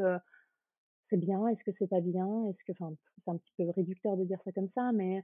[1.10, 4.16] c'est bien, est-ce que c'est pas bien, est-ce que, enfin, c'est un petit peu réducteur
[4.18, 5.24] de dire ça comme ça, mais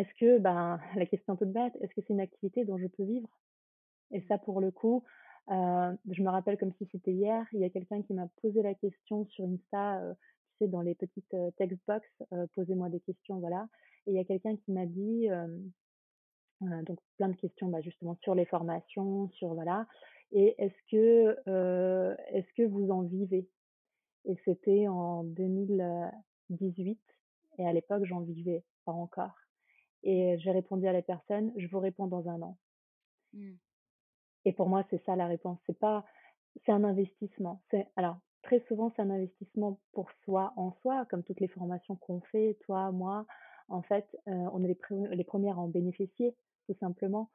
[0.00, 3.04] est-ce que, ben, la question toute bête, est-ce que c'est une activité dont je peux
[3.04, 3.28] vivre?
[4.12, 5.04] Et ça, pour le coup,
[5.50, 8.62] euh, je me rappelle comme si c'était hier, il y a quelqu'un qui m'a posé
[8.62, 10.14] la question sur Insta, euh,
[10.64, 12.06] sais, dans les petites text box,
[12.54, 13.68] posez-moi des questions, voilà.
[14.06, 15.28] Et il y a quelqu'un qui m'a dit,
[16.60, 19.86] donc plein de questions, bah, justement sur les formations, sur voilà.
[20.32, 21.36] Et est-ce que,
[22.32, 23.48] est-ce que vous en vivez?
[24.26, 27.00] Et c'était en 2018,
[27.58, 29.34] et à l'époque, j'en vivais pas encore.
[30.02, 32.56] Et j'ai répondu à la personne, je vous réponds dans un an.
[33.32, 33.52] Mmh.
[34.46, 35.58] Et pour moi, c'est ça la réponse.
[35.66, 36.04] C'est pas,
[36.64, 37.62] c'est un investissement.
[37.70, 41.96] C'est, alors, très souvent, c'est un investissement pour soi en soi, comme toutes les formations
[41.96, 43.26] qu'on fait, toi, moi.
[43.68, 44.76] En fait, on est
[45.12, 46.34] les, premières à en bénéficier,
[46.66, 47.30] tout simplement.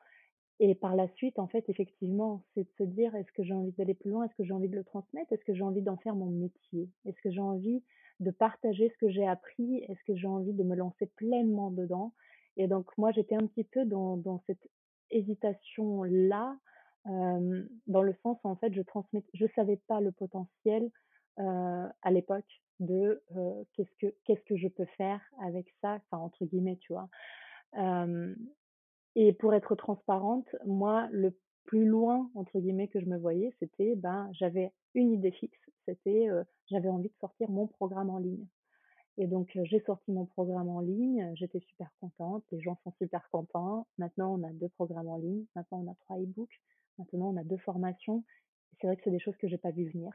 [0.59, 3.73] Et par la suite, en fait, effectivement, c'est de se dire, est-ce que j'ai envie
[3.73, 4.25] d'aller plus loin?
[4.25, 5.31] Est-ce que j'ai envie de le transmettre?
[5.33, 6.89] Est-ce que j'ai envie d'en faire mon métier?
[7.05, 7.83] Est-ce que j'ai envie
[8.21, 9.83] de partager ce que j'ai appris?
[9.89, 12.13] Est-ce que j'ai envie de me lancer pleinement dedans?
[12.57, 14.69] Et donc, moi, j'étais un petit peu dans, dans cette
[15.11, 16.57] hésitation-là,
[17.05, 20.89] dans le sens où, en fait, je transmets, je savais pas le potentiel
[21.37, 23.21] à l'époque de
[23.73, 27.09] qu'est-ce que qu'est-ce que je peux faire avec ça, enfin entre guillemets, tu vois?
[29.15, 33.95] et pour être transparente, moi, le plus loin entre guillemets que je me voyais, c'était
[33.95, 36.27] ben j'avais une idée fixe, c'était
[36.67, 38.47] j'avais envie de sortir mon programme en ligne.
[39.17, 43.29] Et donc, j'ai sorti mon programme en ligne, j'étais super contente, les gens sont super
[43.31, 43.87] contents.
[43.97, 46.61] Maintenant, on a deux programmes en ligne, maintenant on a trois e-books,
[46.97, 48.23] maintenant on a deux formations.
[48.79, 50.11] C'est vrai que c'est des choses que j'ai pas vu venir.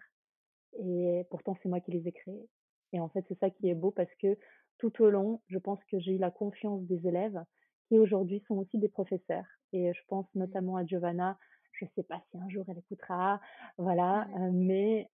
[0.79, 2.49] Et pourtant, c'est moi qui les ai créées.
[2.93, 4.37] Et en fait, c'est ça qui est beau parce que
[4.79, 7.43] tout au long, je pense que j'ai eu la confiance des élèves
[7.89, 9.47] qui aujourd'hui sont aussi des professeurs.
[9.73, 11.39] Et je pense notamment à Giovanna,
[11.73, 13.41] je sais pas si un jour elle écoutera,
[13.79, 15.09] voilà, mais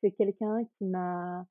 [0.00, 1.46] c'est quelqu'un qui m'a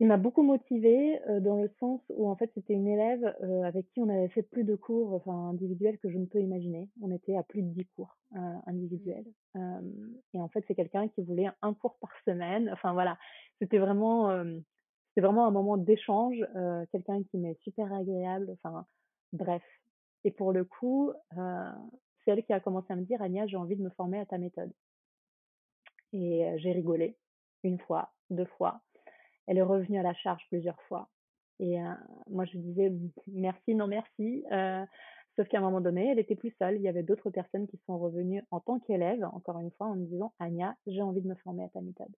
[0.00, 3.24] il m'a beaucoup motivée dans le sens où en fait c'était une élève
[3.64, 6.88] avec qui on avait fait plus de cours enfin individuels que je ne peux imaginer.
[7.02, 8.16] On était à plus de 10 cours
[8.66, 9.26] individuels.
[9.56, 12.70] et en fait c'est quelqu'un qui voulait un cours par semaine.
[12.72, 13.18] Enfin voilà,
[13.58, 14.30] c'était vraiment
[15.08, 16.36] c'était vraiment un moment d'échange.
[16.92, 18.50] quelqu'un qui m'est super agréable.
[18.52, 18.86] Enfin
[19.32, 19.62] bref.
[20.24, 23.76] Et pour le coup, c'est elle qui a commencé à me dire Ania, j'ai envie
[23.76, 24.72] de me former à ta méthode.
[26.12, 27.16] Et j'ai rigolé
[27.64, 28.80] une fois, deux fois
[29.48, 31.08] elle est revenue à la charge plusieurs fois.
[31.58, 31.78] Et
[32.30, 32.92] moi, je disais
[33.26, 34.44] merci, non merci.
[35.34, 36.76] sauf qu'à un moment donné, elle était plus seule.
[36.76, 39.96] Il y avait d'autres personnes qui sont revenues en tant qu'élève, encore une fois, en
[39.96, 42.14] me disant Anya, j'ai envie de me former à ta méthode.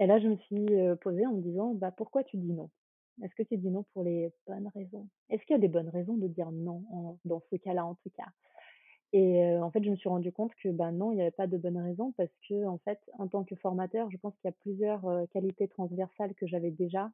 [0.00, 0.66] Et là, je me suis
[1.02, 2.70] posée en me disant bah, pourquoi tu dis non?
[3.22, 5.06] Est-ce que tu dis non pour les bonnes raisons?
[5.30, 8.10] Est-ce qu'il y a des bonnes raisons de dire non dans ce cas-là, en tout
[8.16, 8.26] cas?
[9.16, 11.46] Et en fait, je me suis rendu compte que ben non, il n'y avait pas
[11.46, 14.52] de bonne raison parce que en fait, en tant que formateur, je pense qu'il y
[14.52, 17.12] a plusieurs qualités transversales que j'avais déjà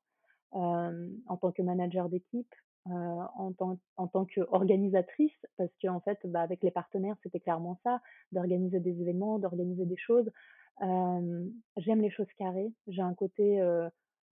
[0.53, 2.55] en tant que manager d'équipe,
[2.87, 7.79] en tant, en tant qu'organisatrice, parce que en fait, bah, avec les partenaires, c'était clairement
[7.85, 8.01] ça,
[8.33, 10.31] d'organiser des événements, d'organiser des choses.
[10.81, 12.73] j'aime les choses carrées.
[12.89, 13.63] J'ai un côté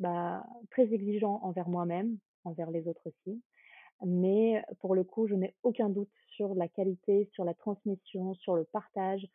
[0.00, 3.42] bah, très exigeant envers moi-même, envers les autres aussi.
[4.06, 6.08] Mais pour le coup, je n'ai aucun doute
[6.38, 9.26] sur la qualité, sur la transmission, sur le partage,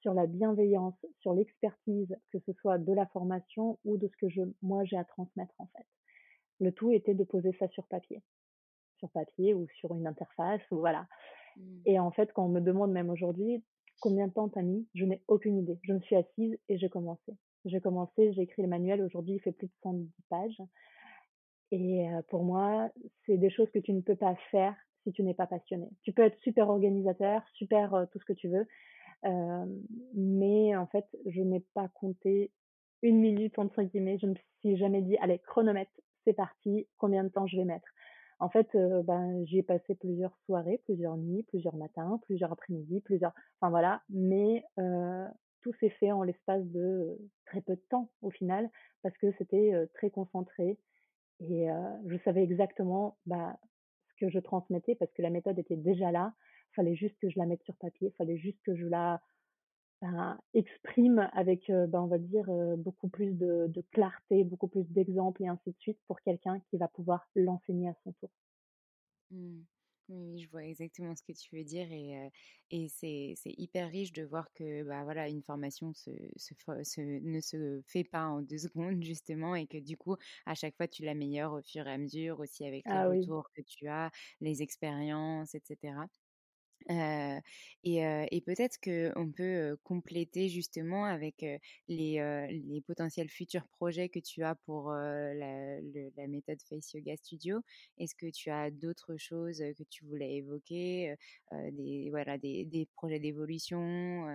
[0.00, 4.28] sur la bienveillance, sur l'expertise, que ce soit de la formation ou de ce que
[4.28, 5.86] je, moi j'ai à transmettre en fait.
[6.60, 8.22] Le tout était de poser ça sur papier,
[8.98, 11.08] sur papier ou sur une interface ou voilà.
[11.56, 11.80] Mmh.
[11.86, 13.64] Et en fait, quand on me demande même aujourd'hui
[14.00, 15.80] combien de temps t'as mis, je n'ai aucune idée.
[15.82, 17.36] Je me suis assise et j'ai commencé.
[17.64, 19.02] J'ai commencé, j'ai écrit le manuel.
[19.02, 20.62] Aujourd'hui, il fait plus de 110 pages.
[21.72, 22.90] Et pour moi,
[23.24, 25.88] c'est des choses que tu ne peux pas faire si tu n'es pas passionné.
[26.02, 28.66] Tu peux être super organisateur, super tout ce que tu veux,
[30.14, 32.50] mais en fait, je n'ai pas compté
[33.02, 34.18] une minute entre guillemets.
[34.18, 35.92] Je me suis jamais dit, allez, chronomètre,
[36.24, 37.88] c'est parti, combien de temps je vais mettre?
[38.38, 43.32] En fait, ben, j'y ai passé plusieurs soirées, plusieurs nuits, plusieurs matins, plusieurs après-midi, plusieurs,
[43.60, 44.64] enfin voilà, mais
[45.60, 48.68] tout s'est fait en l'espace de très peu de temps au final,
[49.02, 50.76] parce que c'était très concentré
[51.40, 51.68] et
[52.06, 53.56] je savais exactement bah,
[54.18, 56.32] que je transmettais parce que la méthode était déjà là.
[56.72, 59.20] Il fallait juste que je la mette sur papier, fallait juste que je la
[60.00, 62.46] ben, exprime avec, ben, on va dire,
[62.78, 66.76] beaucoup plus de, de clarté, beaucoup plus d'exemples et ainsi de suite pour quelqu'un qui
[66.76, 68.30] va pouvoir l'enseigner à son tour.
[69.30, 69.60] Mmh.
[70.14, 72.30] Oui, je vois exactement ce que tu veux dire et,
[72.70, 77.80] et c'est, hyper riche de voir que bah, voilà, une formation se, se, ne se
[77.86, 78.58] fait pas en deux
[78.98, 81.98] secondes justement et que du coup, à chaque fois, tu l'améliores au fur et à
[81.98, 84.10] mesure aussi avec les ah retours que tu as,
[84.40, 85.94] les expériences, etc
[86.88, 91.44] et, peut-être qu'on peut compléter justement avec
[91.88, 97.60] les, les, potentiels futurs projets que tu as pour la, la, méthode Face Yoga Studio.
[97.98, 101.14] Est-ce que tu as d'autres choses que tu voulais évoquer,
[101.52, 104.26] des, voilà, des, des projets d'évolution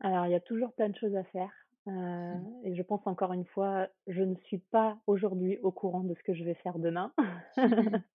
[0.00, 1.50] Alors, il y a toujours plein de choses à faire.
[1.86, 2.64] Mmh.
[2.64, 6.22] Et je pense encore une fois, je ne suis pas aujourd'hui au courant de ce
[6.22, 7.12] que je vais faire demain.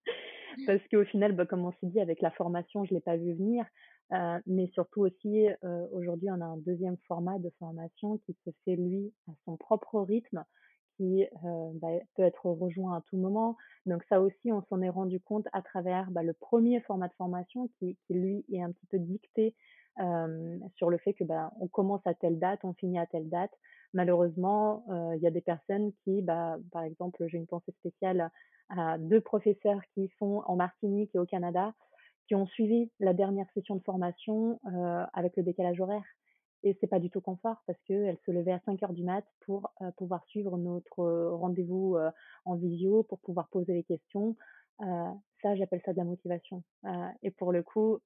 [0.65, 3.17] parce qu'au final, bah, comme on s'est dit, avec la formation, je ne l'ai pas
[3.17, 3.65] vu venir.
[4.13, 8.51] Euh, mais surtout aussi, euh, aujourd'hui, on a un deuxième format de formation qui se
[8.63, 10.43] fait, lui, à son propre rythme,
[10.95, 13.57] qui euh, bah, peut être rejoint à tout moment.
[13.85, 17.13] Donc ça aussi, on s'en est rendu compte à travers bah, le premier format de
[17.13, 19.55] formation qui, qui, lui, est un petit peu dicté
[20.75, 23.49] sur le fait que bah, on commence à telle date, on finit à telle date.
[23.95, 24.85] Malheureusement,
[25.15, 28.29] il y a des personnes qui, bah, par exemple, j'ai une pensée spéciale
[28.99, 31.73] deux professeurs qui sont en Martinique et au Canada,
[32.27, 36.03] qui ont suivi la dernière session de formation euh, avec le décalage horaire.
[36.63, 39.23] Et c'est pas du tout confort parce qu'elles se levaient à 5 heures du mat
[39.45, 42.11] pour euh, pouvoir suivre notre rendez-vous euh,
[42.45, 44.35] en visio, pour pouvoir poser les questions.
[44.79, 46.63] ça, j'appelle ça de la motivation.
[47.23, 47.99] et pour le coup,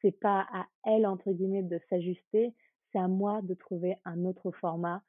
[0.00, 2.54] c'est pas à elles entre guillemets de s'ajuster,
[2.90, 5.02] c'est à moi de trouver un autre format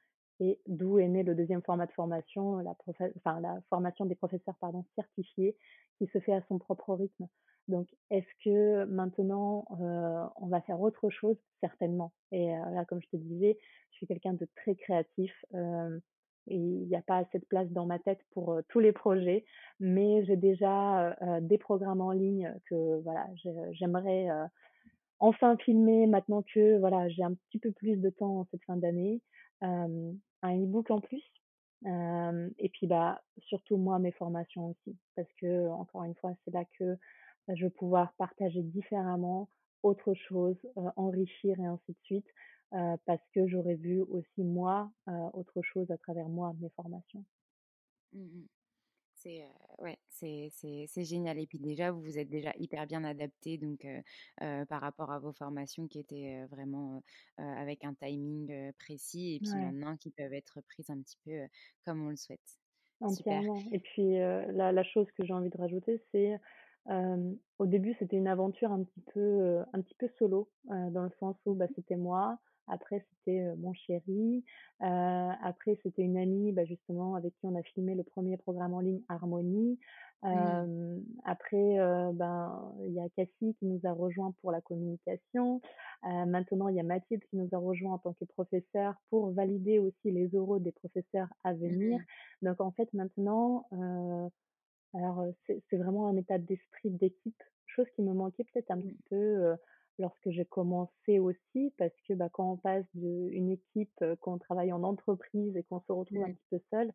[0.44, 2.76] et d'où est né le deuxième format de formation, la,
[3.18, 4.56] enfin, la formation des professeurs
[4.96, 5.56] certifiés,
[5.98, 7.28] qui se fait à son propre rythme.
[7.70, 11.38] Donc, est-ce que maintenant, euh, on va faire autre chose?
[11.62, 12.12] Certainement.
[12.32, 13.58] Et euh, là, comme je te disais,
[13.91, 15.32] je suis quelqu'un de très créatif.
[15.54, 15.98] Euh,
[16.48, 19.46] il n'y a pas assez de place dans ma tête pour tous les projets,
[19.80, 23.02] mais j'ai déjà des programmes en ligne que
[23.72, 24.28] j'aimerais
[25.20, 29.22] enfin filmer maintenant que j'ai un petit peu plus de temps cette fin d'année
[30.44, 31.24] un e-book en plus.
[31.86, 36.64] et puis bah surtout moi mes formations aussi parce que encore une fois c'est là
[36.80, 36.98] que
[37.48, 39.50] bah, je vais pouvoir partager différemment
[39.82, 40.56] autre chose,
[40.96, 42.28] enrichir et ainsi de suite
[43.06, 44.91] parce que j'aurais vu aussi moi
[45.34, 47.26] autre chose à travers moi mes formations.
[48.14, 48.46] Mmh
[49.24, 49.45] c'est
[49.80, 51.39] ouais, c'est, c'est, génial.
[51.39, 53.88] Et puis déjà, vous vous êtes déjà hyper bien adapté donc
[54.38, 57.01] par rapport à vos formations qui étaient vraiment
[57.38, 61.47] avec un timing précis et puis maintenant qui peuvent être prises un petit peu
[61.86, 62.59] comme on le souhaite.
[62.99, 63.61] Entièrement.
[63.71, 66.39] Et puis la, la, chose que j'ai envie de rajouter, c'est
[66.89, 71.36] au début, c'était une aventure un petit peu, un petit peu solo, dans le sens
[71.45, 74.43] où bah, c'était moi, après, c'était mon chéri.
[74.80, 78.80] après, c'était une amie, bah, justement, avec qui on a filmé le premier programme en
[78.80, 79.80] ligne Harmonie.
[80.24, 81.01] Mmh.
[81.26, 81.78] Après,
[82.14, 85.61] ben, il y a Cassie qui nous a rejoint pour la communication.
[86.03, 89.80] maintenant, il y a Mathilde qui nous a rejoint en tant que professeur pour valider
[89.80, 91.99] aussi les oraux des professeurs à venir.
[91.99, 92.45] Mmh.
[92.45, 93.68] Donc, en fait, maintenant,
[94.93, 98.84] alors c'est vraiment un état d'esprit d'équipe, chose qui me manquait peut-être un mmh.
[98.84, 99.55] petit peu
[100.00, 104.84] lorsque j'ai commencé aussi, parce que bah, quand on passe d'une équipe, qu'on travaille en
[104.84, 106.91] entreprise et qu'on se retrouve un petit peu seul,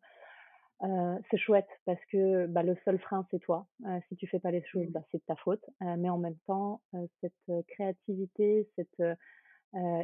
[1.29, 3.67] c'est chouette parce que bah, le seul frein c'est toi.
[4.07, 4.91] si tu fais pas les choses, mmh.
[4.91, 5.63] bah, c'est de ta faute.
[5.81, 6.81] mais en même temps,
[7.21, 9.01] cette créativité, cette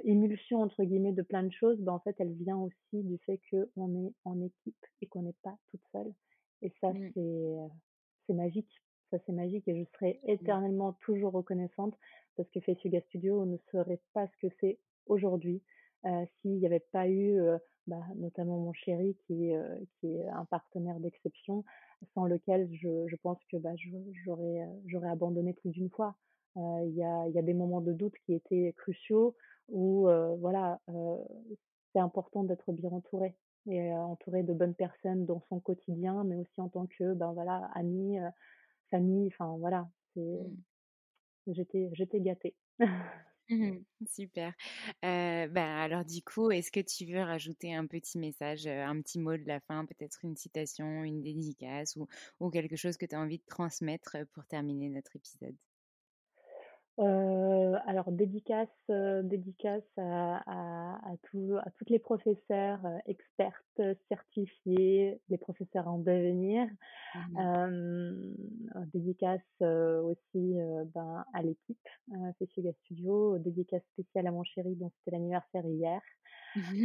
[0.03, 3.39] émulsion entre guillemets de plein de choses, ben, en fait, elle vient aussi du fait
[3.49, 6.13] qu'on est en équipe et qu'on n'est pas toute seule.
[6.61, 7.09] Et ça, Mmh.
[7.13, 7.55] c'est
[8.27, 8.71] c'est magique.
[9.11, 10.31] Ça, c'est magique et je serai Mmh.
[10.31, 11.95] éternellement toujours reconnaissante
[12.35, 15.61] parce que Face Yoga Studio ne serait pas ce que c'est aujourd'hui
[16.05, 17.57] euh, s'il n'y avait pas eu euh,
[17.87, 21.63] bah, notamment mon chéri qui, est, euh, qui est un partenaire d'exception
[22.13, 23.71] sans lequel je, pense que bah,
[24.85, 26.15] j'aurais abandonné plus d'une fois.
[26.57, 29.35] Il y, a, des moments de doute qui étaient cruciaux
[29.67, 30.07] où
[30.39, 30.79] voilà,
[31.91, 33.35] c'est important d'être bien entouré
[33.67, 37.69] et entouré de bonnes personnes dans son quotidien, mais aussi en tant que ben voilà,
[37.75, 38.29] euh,
[38.89, 40.74] famille, enfin voilà, Mmh.
[41.47, 42.55] J'étais j'étais gâtée.
[43.49, 44.53] Mmh Super.
[45.03, 49.19] Heu, bah, alors du coup, est-ce que tu veux rajouter un petit message, un petit
[49.19, 52.07] mot de la fin, peut-être une citation, une dédicace ou
[52.39, 55.55] ou quelque chose que tu as envie de transmettre, pour terminer notre épisode?
[56.97, 63.81] Heu, alors dédicace, heu, dédicace à à à tous à toutes les professeurs, heu, expertes,
[64.09, 66.67] certifiées, les professeurs en devenir.
[67.13, 68.35] Mmh Hem,
[68.93, 70.55] dédicace, heu, aussi,
[70.95, 71.87] ben, à l'équipe,
[72.57, 73.37] Yoga Studio.
[73.39, 76.01] Dédicace spéciale à mon chéri dont c'était l'anniversaire hier.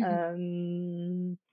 [0.02, 1.36] Hem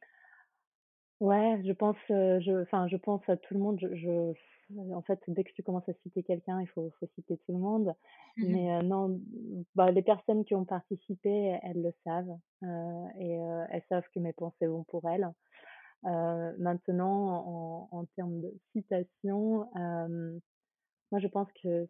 [1.19, 3.79] Ouais, je pense, je enfin, je pense à tout le monde.
[3.81, 4.33] Je je
[4.77, 7.59] en fait, dès que tu commences à citer quelqu'un, il faut faut citer tout le
[7.59, 7.93] monde.
[8.41, 13.31] Mais heu, non, mmh, bah, les personnes qui ont participé, elles le savent, heu et
[13.71, 15.27] elles savent que mes pensées vont pour elles.
[16.03, 19.69] Maintenant, en en termes de citation,
[21.11, 21.87] moi, je pense que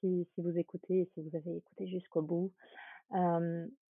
[0.00, 2.52] si si vous écoutez et si vous avez écouté jusqu'au bout,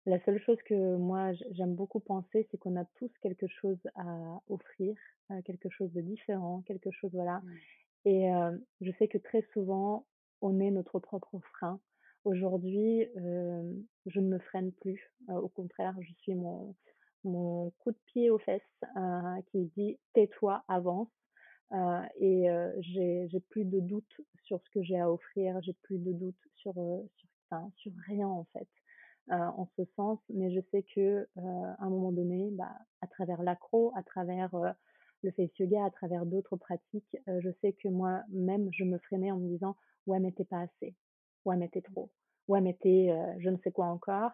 [0.06, 4.40] la seule chose que moi j'aime beaucoup penser, c'est qu'on a tous quelque chose à
[4.48, 4.96] offrir,
[5.30, 7.60] heu, quelque chose de différent, quelque chose voilà Mmh.
[8.04, 10.06] et heu, je sais que très souvent,
[10.42, 11.80] on est notre propre frein.
[12.24, 16.76] Aujourd'hui, hem, je ne me freine plus, au contraire, je suis mon
[17.24, 18.62] mon coup de pied aux fesses,
[19.50, 21.10] qui dit: «Tais-toi, avance».
[22.20, 22.46] Et
[22.80, 26.38] j'ai j'ai plus de doute sur ce que j'ai à offrir, j'ai plus de doute
[26.54, 28.68] sur, sur enfin, sur rien en fait,
[29.30, 30.18] en ce sens.
[30.30, 34.54] Mais je sais que, heu, à un moment donné, bah, à travers l'accro, à travers,
[34.54, 34.70] heu,
[35.22, 39.38] le face yoga, à travers d'autres pratiques, je sais que moi-même, je me freinais en
[39.38, 40.94] me disant: «Ouais, mais tu pas assez.
[41.44, 42.12] Ouais, mais tu trop.
[42.48, 44.30] Ouais, mais tu es, je ne sais quoi encore».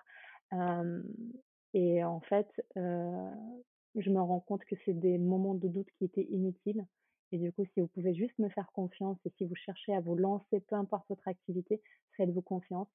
[1.74, 6.26] Et en fait, je me rends compte que c'est des moments de doute qui étaient
[6.30, 6.86] inutiles
[7.34, 10.00] et du coup, si vous pouvez juste me faire confiance et si vous cherchez à
[10.00, 11.80] vous lancer, peu importe votre activité,
[12.18, 12.88] faites-vous confiance.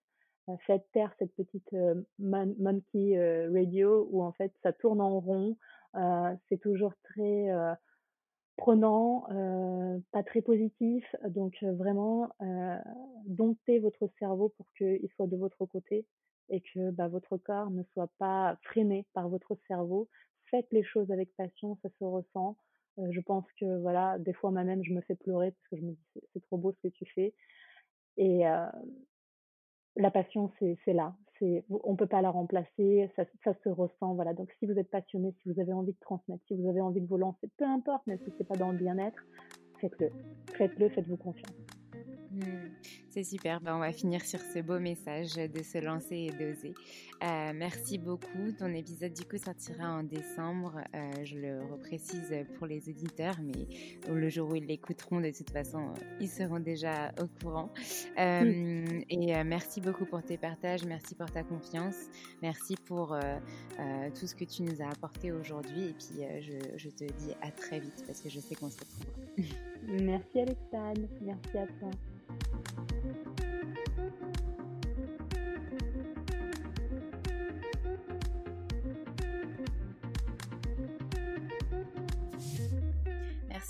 [0.65, 1.73] Faites taire cette petite,
[2.19, 5.57] mon monkey, heu, radio où en fait ça tourne en rond,
[6.49, 7.47] c'est toujours très,
[8.57, 9.25] prenant,
[10.11, 11.05] pas très positif.
[11.27, 12.77] Donc vraiment, heu,
[13.25, 16.05] domptez votre cerveau pour qu'il soit de votre côté
[16.49, 20.09] et que, bah, votre corps ne soit pas freiné par votre cerveau.
[20.51, 22.57] Faites les choses avec passion, ça se ressent.
[23.11, 25.91] Je pense que voilà, des fois moi-même je me fais pleurer parce que je me
[25.91, 27.33] dis: «C'est trop beau ce que tu fais»
[28.17, 28.43] et
[29.97, 31.13] la passion, c'est là,
[31.69, 34.33] on peut pas la remplacer, ça ça se ressent, voilà.
[34.33, 37.01] Donc si vous êtes passionné, si vous avez envie de transmettre, si vous avez envie
[37.01, 39.23] de vous lancer, peu importe, même si c'est pas dans le bien-être,
[39.79, 40.09] faites-le.
[40.57, 41.66] Faites-le, faites-vous confiance.
[42.31, 42.41] Mmh.
[43.09, 46.75] C'est super, bah, on va finir sur ce beau message de se lancer et d'oser.
[47.23, 48.51] Heu, merci beaucoup.
[48.57, 53.67] Ton épisode du coup sortira en décembre, heu, je le reprécise pour les auditeurs, mais
[54.07, 57.71] le jour où ils l'écouteront de toute façon, heu, ils seront déjà au courant.
[58.17, 61.95] Et merci beaucoup pour tes partages, merci pour ta confiance,
[62.41, 63.17] merci pour,
[64.19, 66.23] tout ce que tu nous as apporté aujourd'hui et puis,
[66.75, 69.17] je te dis à très vite parce que je sais qu'on se retrouvera.
[69.87, 71.89] Merci Alexandre, merci à toi.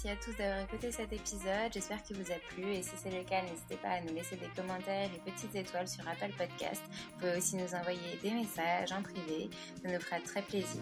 [0.04, 1.74] Merci à tous d'avoir écouté cet épisode.
[1.74, 4.36] J'espère qu'il vous a plu et si c'est le cas, n'hésitez pas à nous laisser
[4.36, 6.84] des commentaires et petites étoiles sur Apple Podcast.
[6.88, 9.50] Vous pouvez aussi nous envoyer des messages en privé.
[9.82, 10.82] Ça nous fera très plaisir.